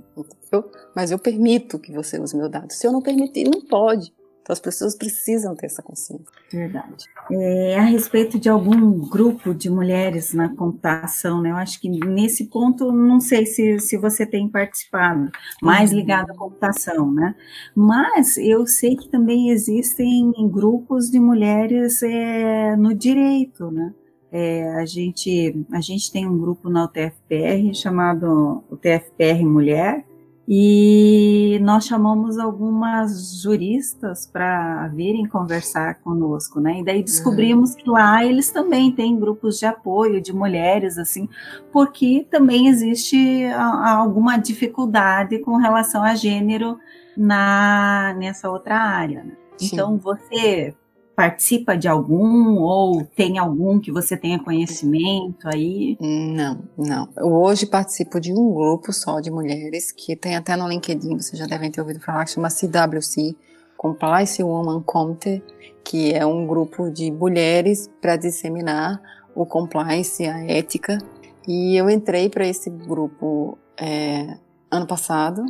[0.52, 2.72] Eu, mas eu permito que você use meu dado.
[2.72, 4.14] Se eu não permitir, não pode.
[4.50, 6.26] Então as pessoas precisam ter essa consciência.
[6.52, 7.06] Verdade.
[7.32, 11.52] É, a respeito de algum grupo de mulheres na computação, né?
[11.52, 15.30] Eu acho que nesse ponto, não sei se, se você tem participado,
[15.62, 15.98] mais uhum.
[15.98, 17.36] ligado à computação, né?
[17.76, 23.94] Mas eu sei que também existem grupos de mulheres é, no direito, né?
[24.32, 30.06] É, a, gente, a gente tem um grupo na UTFPR chamado UTFPR Mulher,
[30.52, 36.80] e nós chamamos algumas juristas para virem conversar conosco, né?
[36.80, 37.78] E daí descobrimos uhum.
[37.78, 41.30] que lá eles também têm grupos de apoio de mulheres, assim,
[41.72, 46.80] porque também existe alguma dificuldade com relação a gênero
[47.16, 49.24] na nessa outra área.
[49.24, 49.34] Né?
[49.62, 50.74] Então você
[51.20, 55.98] participa de algum ou tem algum que você tenha conhecimento aí?
[56.00, 57.10] Não, não.
[57.18, 61.38] Eu hoje participo de um grupo só de mulheres que tem até no LinkedIn, vocês
[61.38, 63.36] já devem ter ouvido falar, que chama CWC,
[63.76, 65.44] Compliance Woman Committee,
[65.84, 69.02] que é um grupo de mulheres para disseminar
[69.36, 71.00] o compliance, a ética.
[71.46, 74.38] E eu entrei para esse grupo é,
[74.72, 75.42] ano passado.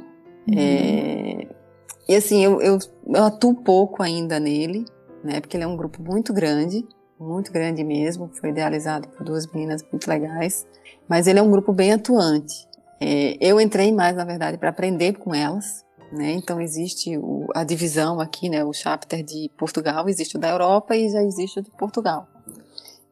[0.48, 0.56] Uhum.
[0.58, 1.48] É,
[2.08, 4.84] e assim, eu, eu, eu atuo pouco ainda nele,
[5.24, 5.40] né?
[5.40, 6.88] Porque ele é um grupo muito grande,
[7.20, 8.30] muito grande mesmo.
[8.40, 10.66] Foi idealizado por duas meninas muito legais,
[11.08, 12.68] mas ele é um grupo bem atuante.
[13.02, 15.86] É, eu entrei mais, na verdade, para aprender com elas.
[16.12, 16.32] Né?
[16.32, 18.64] Então existe o, a divisão aqui, né?
[18.64, 22.28] O chapter de Portugal, existe o da Europa e já existe o de Portugal.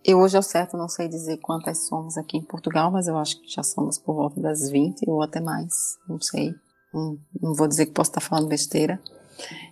[0.03, 3.41] Eu hoje ao certo não sei dizer quantas somos aqui em Portugal, mas eu acho
[3.41, 6.55] que já somos por volta das 20 ou até mais, não sei.
[6.93, 8.99] Não, não vou dizer que posso estar falando besteira.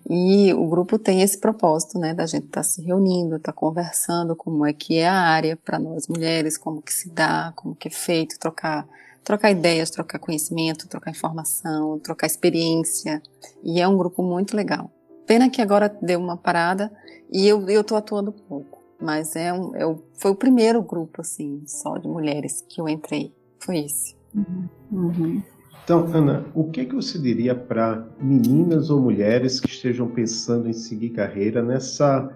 [0.09, 3.57] E o grupo tem esse propósito, né, da gente estar tá se reunindo, estar tá
[3.57, 7.75] conversando como é que é a área para nós mulheres, como que se dá, como
[7.75, 8.87] que é feito, trocar
[9.23, 13.21] trocar ideias, trocar conhecimento, trocar informação, trocar experiência.
[13.63, 14.91] E é um grupo muito legal.
[15.25, 16.91] Pena que agora deu uma parada
[17.31, 21.63] e eu eu tô atuando pouco, mas é um, é foi o primeiro grupo assim,
[21.65, 23.33] só de mulheres que eu entrei.
[23.59, 24.15] Foi esse.
[24.35, 24.69] Uhum.
[24.91, 25.43] Uhum.
[25.85, 30.73] Então, Ana, o que, que você diria para meninas ou mulheres que estejam pensando em
[30.73, 32.35] seguir carreira nessa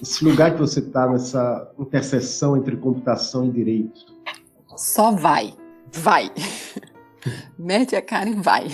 [0.00, 4.00] esse lugar que você está, nessa interseção entre computação e direito?
[4.74, 5.52] Só vai,
[5.92, 6.30] vai.
[7.58, 8.68] Mete a cara e vai.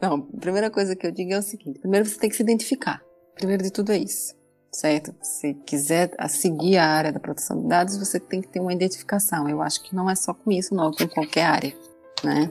[0.00, 2.42] Não, a primeira coisa que eu digo é o seguinte: primeiro você tem que se
[2.42, 3.02] identificar.
[3.34, 4.34] Primeiro de tudo é isso,
[4.72, 5.14] certo?
[5.20, 9.46] Se quiser seguir a área da proteção de dados, você tem que ter uma identificação.
[9.46, 11.74] Eu acho que não é só com isso, não, com qualquer área,
[12.22, 12.50] né?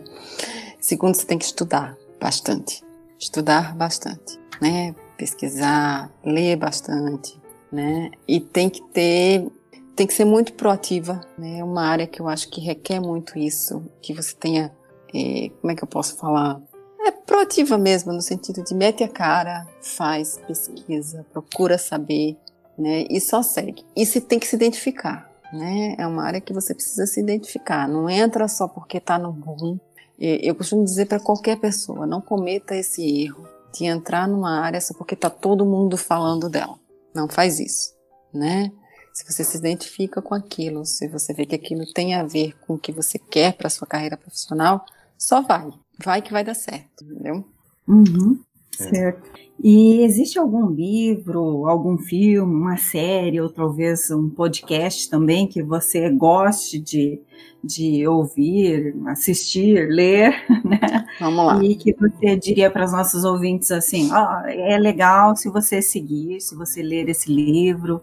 [0.80, 2.84] Segundo, você tem que estudar bastante.
[3.20, 4.96] Estudar bastante, né?
[5.18, 7.40] Pesquisar, ler bastante,
[7.72, 8.12] né?
[8.28, 9.48] E tem que ter,
[9.96, 11.60] tem que ser muito proativa, né?
[11.60, 14.72] É uma área que eu acho que requer muito isso, que você tenha,
[15.14, 16.62] é, como é que eu posso falar?
[17.00, 22.38] É proativa mesmo, no sentido de mete a cara, faz pesquisa, procura saber,
[22.78, 23.06] né?
[23.10, 23.84] E só segue.
[23.96, 25.96] E se tem que se identificar, né?
[25.98, 27.88] É uma área que você precisa se identificar.
[27.88, 29.80] Não entra só porque está no boom,
[30.20, 34.94] eu costumo dizer para qualquer pessoa, não cometa esse erro de entrar numa área só
[34.94, 36.76] porque está todo mundo falando dela.
[37.14, 37.94] Não faz isso,
[38.34, 38.72] né?
[39.14, 42.76] Se você se identifica com aquilo, se você vê que aquilo tem a ver com
[42.76, 44.86] o que você quer para sua carreira profissional,
[45.18, 45.68] só vai.
[46.04, 47.44] Vai que vai dar certo, entendeu?
[47.88, 48.40] Uhum,
[48.84, 49.38] certo.
[49.60, 56.10] E existe algum livro, algum filme, uma série, ou talvez um podcast também que você
[56.12, 57.20] goste de,
[57.64, 61.06] de ouvir, assistir, ler, né?
[61.20, 61.64] Vamos lá.
[61.64, 66.40] E que você diria para os nossos ouvintes assim: oh, é legal se você seguir,
[66.40, 68.02] se você ler esse livro.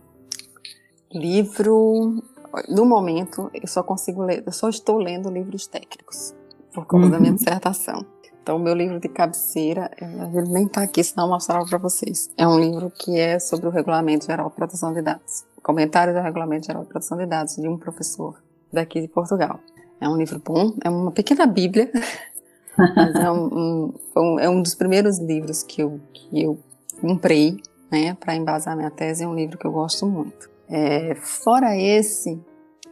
[1.13, 2.21] Livro,
[2.69, 6.35] no momento, eu só consigo ler, eu só estou lendo livros técnicos
[6.75, 7.13] por causa uhum.
[7.13, 7.37] da minha uhum.
[7.37, 8.05] dissertação.
[8.45, 12.31] Então, meu livro de cabeceira, ele nem está aqui, senão eu mostrava para vocês.
[12.37, 15.47] É um livro que é sobre o Regulamento Geral de Proteção de Dados.
[15.63, 18.35] Comentário do Regulamento Geral de Proteção de Dados, de um professor
[18.71, 19.61] daqui de Portugal.
[19.99, 21.91] É um livro bom, é uma pequena bíblia,
[22.77, 26.59] mas é um, um, é um dos primeiros livros que eu, que eu
[27.01, 27.57] comprei,
[27.91, 30.51] né, para embasar minha tese, é um livro que eu gosto muito.
[30.69, 32.39] É, fora esse,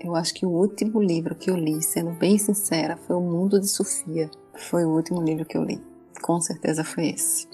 [0.01, 3.61] eu acho que o último livro que eu li, sendo bem sincera, foi O Mundo
[3.61, 5.81] de Sofia, foi o último livro que eu li.
[6.23, 7.49] Com certeza foi esse.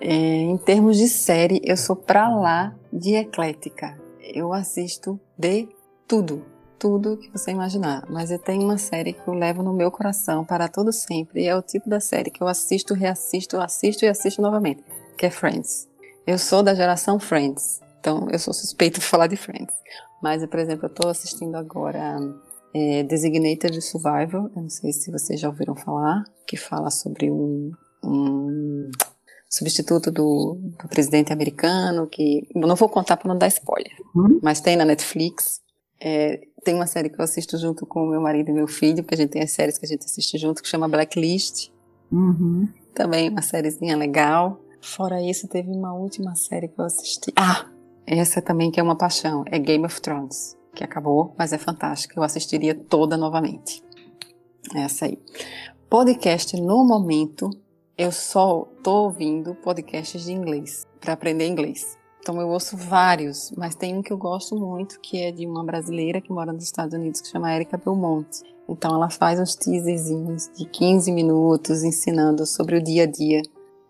[0.00, 3.98] É, em termos de série, eu sou pra lá de eclética.
[4.20, 5.68] Eu assisto de
[6.06, 6.44] tudo,
[6.78, 8.04] tudo que você imaginar.
[8.08, 11.42] Mas eu tenho uma série que eu levo no meu coração para todo sempre.
[11.42, 14.82] E é o tipo da série que eu assisto, reassisto, assisto e assisto novamente,
[15.16, 15.88] que é Friends.
[16.26, 19.74] Eu sou da geração Friends, então eu sou suspeita de falar de Friends.
[20.22, 22.18] Mas, por exemplo, eu estou assistindo agora
[22.78, 27.72] é Designated Survival, eu não sei se vocês já ouviram falar, que fala sobre um,
[28.04, 28.90] um
[29.48, 34.40] substituto do, do, presidente americano, que não vou contar para não dar spoiler, uhum.
[34.42, 35.62] mas tem na Netflix.
[35.98, 39.14] É, tem uma série que eu assisto junto com meu marido e meu filho, porque
[39.14, 41.70] a gente tem as séries que a gente assiste junto, que chama Blacklist.
[42.12, 42.68] Uhum.
[42.94, 44.60] Também uma sériezinha legal.
[44.82, 47.32] Fora isso, teve uma última série que eu assisti.
[47.36, 47.70] Ah!
[48.06, 52.18] Essa também que é uma paixão, é Game of Thrones que acabou, mas é fantástica.
[52.18, 53.82] Eu assistiria toda novamente.
[54.74, 55.18] Essa aí.
[55.88, 57.50] Podcast no momento,
[57.96, 61.96] eu só tô ouvindo podcasts de inglês para aprender inglês.
[62.20, 65.64] Então eu ouço vários, mas tem um que eu gosto muito, que é de uma
[65.64, 68.42] brasileira que mora nos Estados Unidos, que chama Erika Belmonte.
[68.68, 73.42] Então ela faz uns teaserzinhos de 15 minutos ensinando sobre o dia a dia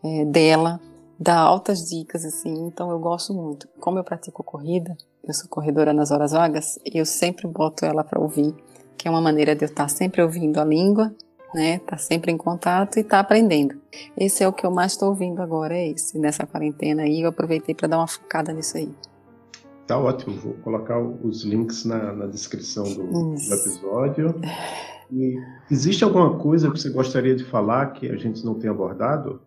[0.05, 0.79] é, dela,
[1.19, 3.67] dá altas dicas assim, então eu gosto muito.
[3.81, 4.95] Como eu pratico corrida,
[5.27, 8.55] eu sou corredora nas horas vagas e eu sempre boto ela para ouvir,
[8.97, 11.13] que é uma maneira de eu estar tá sempre ouvindo a língua,
[11.53, 11.79] né?
[11.81, 13.75] Tá sempre em contato e tá aprendendo.
[14.17, 16.19] Esse é o que eu mais estou ouvindo agora, é esse.
[16.19, 18.91] Nessa quarentena aí, eu aproveitei para dar uma focada nisso aí.
[19.87, 24.41] Tá ótimo, vou colocar os links na, na descrição do, do episódio.
[25.13, 25.37] E
[25.71, 29.41] existe alguma coisa que você gostaria de falar que a gente não tenha abordado?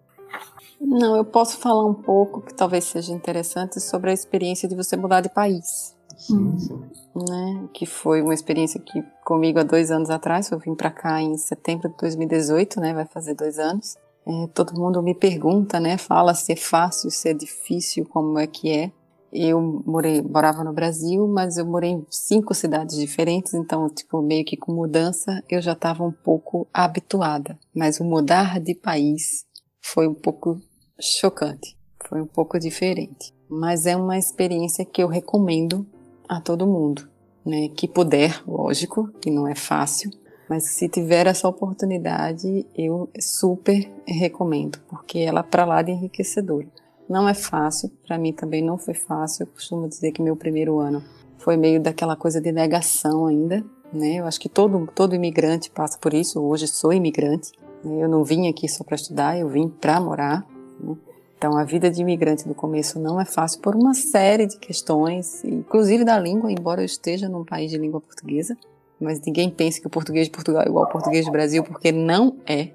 [0.80, 4.96] Não, eu posso falar um pouco, que talvez seja interessante, sobre a experiência de você
[4.96, 5.96] mudar de país.
[6.18, 6.82] Sim, sim.
[7.16, 7.70] Né?
[7.74, 11.38] Que foi uma experiência que comigo há dois anos atrás, eu vim para cá em
[11.38, 12.94] setembro de 2018, né?
[12.94, 13.98] Vai fazer dois anos.
[14.26, 15.98] É, todo mundo me pergunta, né?
[15.98, 18.92] Fala se é fácil, se é difícil, como é que é.
[19.32, 24.46] eu morei, morava no Brasil, mas eu morei em cinco cidades diferentes, então, tipo, meio
[24.46, 27.58] que com mudança eu já estava um pouco habituada.
[27.74, 29.46] Mas o mudar de país
[29.82, 30.60] foi um pouco
[31.00, 31.78] chocante,
[32.08, 33.34] foi um pouco diferente.
[33.50, 35.88] Mas é uma experiência que eu recomendo
[36.28, 37.10] a todo mundo,
[37.46, 37.70] né?
[37.70, 40.12] Que puder, lógico, que não é fácil,
[40.50, 46.68] mas se tiver essa oportunidade, eu super recomendo, porque ela para lá de enriquecedora.
[47.08, 49.44] Não é fácil, para mim também não foi fácil.
[49.44, 51.04] Eu costumo dizer que meu primeiro ano
[51.38, 53.64] foi meio daquela coisa de negação ainda,
[53.94, 54.16] né?
[54.16, 56.42] Eu acho que todo, todo imigrante passa por isso.
[56.42, 57.52] Hoje sou imigrante.
[57.84, 60.46] Eu não vim aqui só para estudar, eu vim para morar.
[60.80, 60.96] Né?
[61.38, 65.44] Então a vida de imigrante no começo não é fácil por uma série de questões,
[65.46, 68.58] inclusive da língua, embora eu esteja num país de língua portuguesa.
[69.00, 71.92] Mas ninguém pense que o português de Portugal é igual ao português do Brasil, porque
[71.92, 72.72] não é.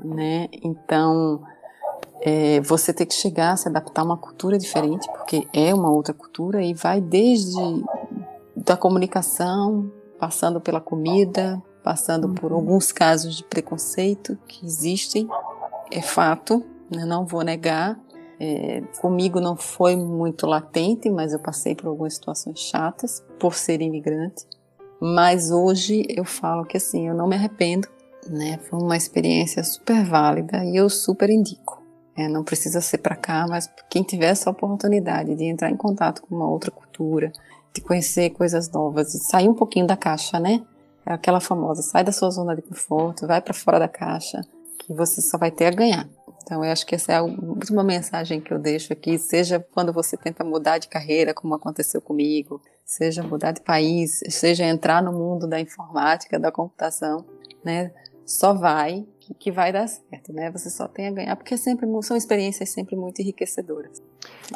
[0.00, 0.48] Né?
[0.64, 1.40] Então,
[2.20, 5.92] é, você tem que chegar a se adaptar a uma cultura diferente, porque é uma
[5.92, 7.60] outra cultura e vai desde
[8.56, 12.58] da comunicação, passando pela comida, passando por uhum.
[12.58, 15.28] alguns casos de preconceito que existem,
[15.92, 17.04] é fato, né?
[17.04, 18.00] não vou negar.
[18.40, 23.80] É, comigo não foi muito latente, mas eu passei por algumas situações chatas por ser
[23.80, 24.46] imigrante.
[25.00, 27.86] Mas hoje eu falo que assim, eu não me arrependo,
[28.28, 28.58] né?
[28.68, 31.82] Foi uma experiência super válida e eu super indico.
[32.16, 36.22] É, não precisa ser para cá, mas quem tiver essa oportunidade de entrar em contato
[36.22, 37.30] com uma outra cultura,
[37.74, 40.64] de conhecer coisas novas, de sair um pouquinho da caixa, né?
[41.06, 44.40] É aquela famosa, sai da sua zona de conforto, vai para fora da caixa,
[44.78, 46.08] que você só vai ter a ganhar.
[46.42, 49.92] Então, eu acho que essa é a última mensagem que eu deixo aqui, seja quando
[49.92, 55.12] você tenta mudar de carreira, como aconteceu comigo, seja mudar de país, seja entrar no
[55.12, 57.24] mundo da informática, da computação,
[57.64, 57.90] né?
[58.26, 59.06] Só vai
[59.38, 60.50] que vai dar certo, né?
[60.50, 64.02] Você só tem a ganhar, porque é sempre, são experiências sempre muito enriquecedoras.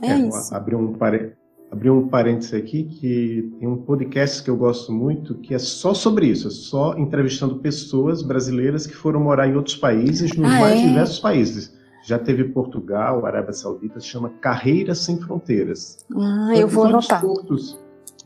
[0.02, 0.54] É, é isso.
[0.54, 1.37] Abrir um, pare...
[1.70, 5.92] abrir um parênteses aqui, que tem um podcast que eu gosto muito, que é só
[5.92, 10.60] sobre isso, é só entrevistando pessoas brasileiras que foram morar em outros países, nos ah,
[10.60, 10.86] mais é?
[10.86, 11.76] diversos países.
[12.04, 15.98] Já teve Portugal, Arábia Saudita, se chama Carreira Sem Fronteiras.
[16.16, 17.20] Ah, eu vou anotar.
[17.20, 17.78] Curtos,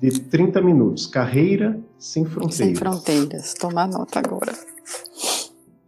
[0.03, 1.07] de 30 minutos.
[1.07, 2.57] Carreira sem fronteiras.
[2.57, 3.55] Sem fronteiras.
[3.55, 4.53] Tomar nota agora.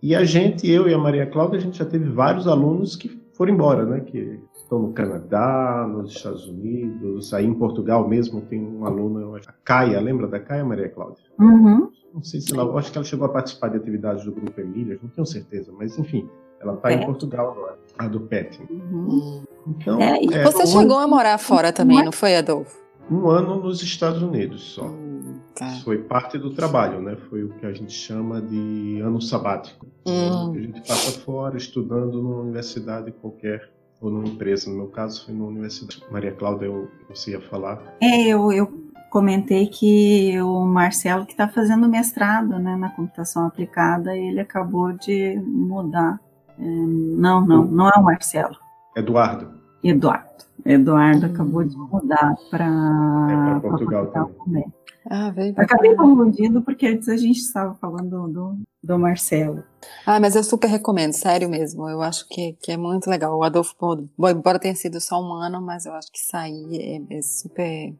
[0.00, 3.20] E a gente, eu e a Maria Cláudia, a gente já teve vários alunos que
[3.32, 4.00] foram embora, né?
[4.00, 9.52] Que estão no Canadá, nos Estados Unidos, aí em Portugal mesmo tem um aluno, a
[9.64, 11.24] Caia, lembra da Caia, Maria Cláudia?
[11.38, 11.90] Uhum.
[12.12, 14.98] Não sei se ela, acho que ela chegou a participar de atividades do Grupo Emília,
[15.02, 16.28] não tenho certeza, mas enfim,
[16.60, 18.60] ela está em Portugal agora, a do PET.
[18.70, 19.42] Uhum.
[19.66, 22.84] Então, é, é, você chegou a morar fora também, não foi, Adolfo?
[23.10, 24.86] um ano nos Estados Unidos só.
[24.86, 25.68] Hum, tá.
[25.84, 27.16] Foi parte do trabalho, né?
[27.28, 29.86] Foi o que a gente chama de ano sabático.
[30.06, 30.52] Hum.
[30.52, 33.73] A gente passa fora estudando numa universidade qualquer
[34.04, 34.70] ou numa empresa.
[34.70, 36.02] No meu caso, foi numa universidade.
[36.10, 37.80] Maria Cláudia, eu, você ia falar?
[38.00, 44.16] É, eu, eu comentei que o Marcelo, que está fazendo mestrado né, na computação aplicada,
[44.16, 46.20] ele acabou de mudar.
[46.58, 48.56] É, não, não, não é o Marcelo.
[48.96, 49.54] Eduardo.
[49.82, 50.44] Eduardo.
[50.64, 54.72] Eduardo acabou de mudar para é Portugal, Portugal, também.
[55.08, 59.62] Ah, veio Acabei confundindo porque antes a gente estava falando do, do Marcelo.
[60.06, 61.88] Ah, mas eu super recomendo, sério mesmo.
[61.88, 63.36] Eu acho que, que é muito legal.
[63.36, 67.18] O Adolfo, bom, embora tenha sido só um ano, mas eu acho que sair é,
[67.18, 67.94] é super,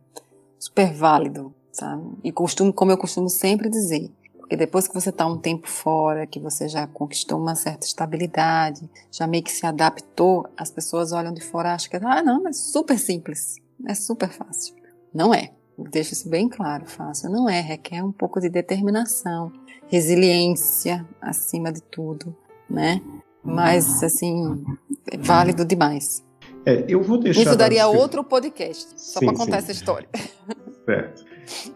[0.59, 2.03] super válido, sabe?
[2.25, 6.27] E costumo, como eu costumo sempre dizer, porque depois que você está um tempo fora,
[6.27, 11.33] que você já conquistou uma certa estabilidade, já meio que se adaptou, as pessoas olham
[11.33, 14.75] de fora e acham que, ah, não, é super simples, é super fácil.
[15.13, 15.51] Não é.
[15.79, 17.61] Deixa isso bem claro, fácil não é.
[17.61, 19.53] Requer um pouco de determinação,
[19.89, 22.35] resiliência acima de tudo,
[22.69, 23.03] né?
[23.43, 24.65] Mas, assim,
[25.11, 26.25] é válido demais.
[26.65, 27.43] É, eu vou deixar.
[27.43, 29.65] Isso daria outro podcast, só para contar sim.
[29.65, 30.09] essa história.
[30.87, 31.25] Certo.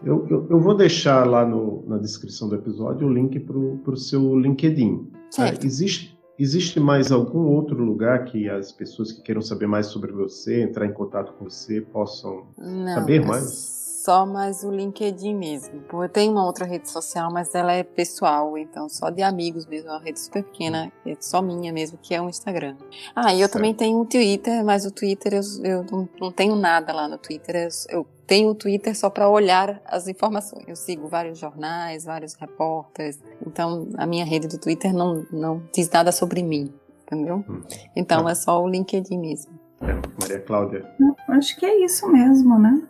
[0.03, 3.97] Eu, eu, eu, vou deixar lá no, na descrição do episódio o link para o
[3.97, 5.07] seu LinkedIn.
[5.31, 5.63] Certo.
[5.63, 10.11] É, existe, existe mais algum outro lugar que as pessoas que queiram saber mais sobre
[10.11, 13.78] você, entrar em contato com você, possam Não, saber mais?
[14.09, 15.83] Só mais o LinkedIn mesmo.
[15.93, 19.87] Eu tenho uma outra rede social, mas ela é pessoal, então só de amigos mesmo,
[19.87, 22.75] é uma rede super pequena, é só minha mesmo, que é o Instagram.
[23.15, 23.53] Ah, e eu certo.
[23.53, 27.19] também tenho um Twitter, mas o Twitter eu, eu não, não, tenho nada lá no
[27.19, 30.63] Twitter, eu, eu tenho o Twitter só para olhar as informações.
[30.67, 33.19] Eu sigo vários jornais, vários repórteres.
[33.45, 37.45] Então, a minha rede do Twitter não, não diz nada sobre mim, entendeu?
[37.47, 37.61] Hum.
[37.95, 38.31] Então, ah.
[38.31, 39.51] é só o LinkedIn mesmo.
[39.81, 40.83] É, Maria Cláudia.
[41.27, 42.89] Acho que é isso mesmo, né?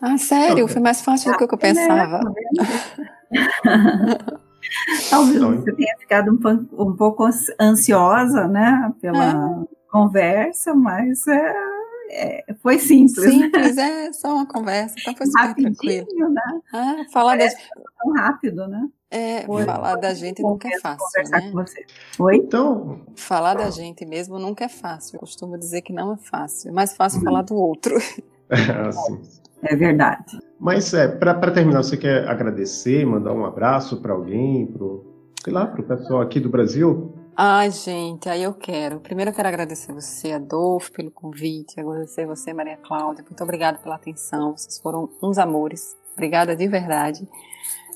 [0.00, 0.66] Ah, sério?
[0.66, 2.20] Foi mais fácil do que eu ah, pensava.
[5.10, 7.28] Talvez então, você tenha ficado um, um pouco
[7.60, 9.34] ansiosa, né, pela é.
[9.90, 11.54] conversa, mas é,
[12.10, 13.30] é, foi simples.
[13.30, 14.06] Simples, né?
[14.06, 16.30] é só uma conversa, então foi super Rapidinho, tranquilo.
[16.30, 16.60] né?
[16.72, 18.88] Ah, falar da, Tão rápido, né?
[19.10, 19.64] é, Foi.
[19.64, 21.50] falar da gente nunca é fácil, Conversar né?
[21.50, 21.84] com você.
[22.18, 22.36] Oi?
[22.36, 25.16] Então, Falar da gente mesmo nunca é fácil.
[25.16, 26.70] Eu costumo dizer que não é fácil.
[26.70, 27.96] É mais fácil falar do outro.
[28.88, 29.39] assim.
[29.62, 30.38] É verdade.
[30.58, 35.04] Mas é, para terminar, você quer agradecer, mandar um abraço para alguém, pro,
[35.42, 37.14] sei lá, para o pessoal aqui do Brasil?
[37.36, 39.00] Ai, gente, aí eu quero.
[39.00, 41.80] Primeiro eu quero agradecer você, Adolfo, pelo convite.
[41.80, 43.24] Agradecer você, Maria Cláudia.
[43.24, 44.56] Muito obrigada pela atenção.
[44.56, 45.96] Vocês foram uns amores.
[46.12, 47.26] Obrigada de verdade.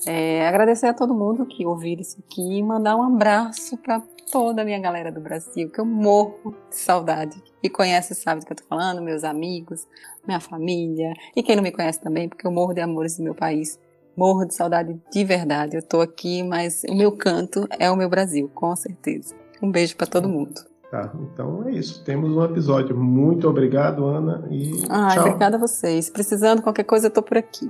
[0.05, 4.61] É, agradecer a todo mundo que ouviu isso aqui e mandar um abraço para toda
[4.61, 7.41] a minha galera do Brasil, que eu morro de saudade.
[7.61, 9.87] E conhece sabe do que eu tô falando, meus amigos,
[10.25, 11.13] minha família.
[11.35, 13.79] E quem não me conhece também, porque eu morro de amores do meu país.
[14.15, 15.75] Morro de saudade de verdade.
[15.75, 19.35] Eu tô aqui, mas o meu canto é o meu Brasil, com certeza.
[19.61, 20.53] Um beijo para todo mundo.
[20.89, 22.03] Tá, então é isso.
[22.05, 22.95] Temos um episódio.
[22.95, 24.47] Muito obrigado, Ana.
[24.49, 25.25] E Ai, tchau.
[25.25, 26.09] obrigada a vocês.
[26.09, 27.69] Precisando qualquer coisa, eu tô por aqui.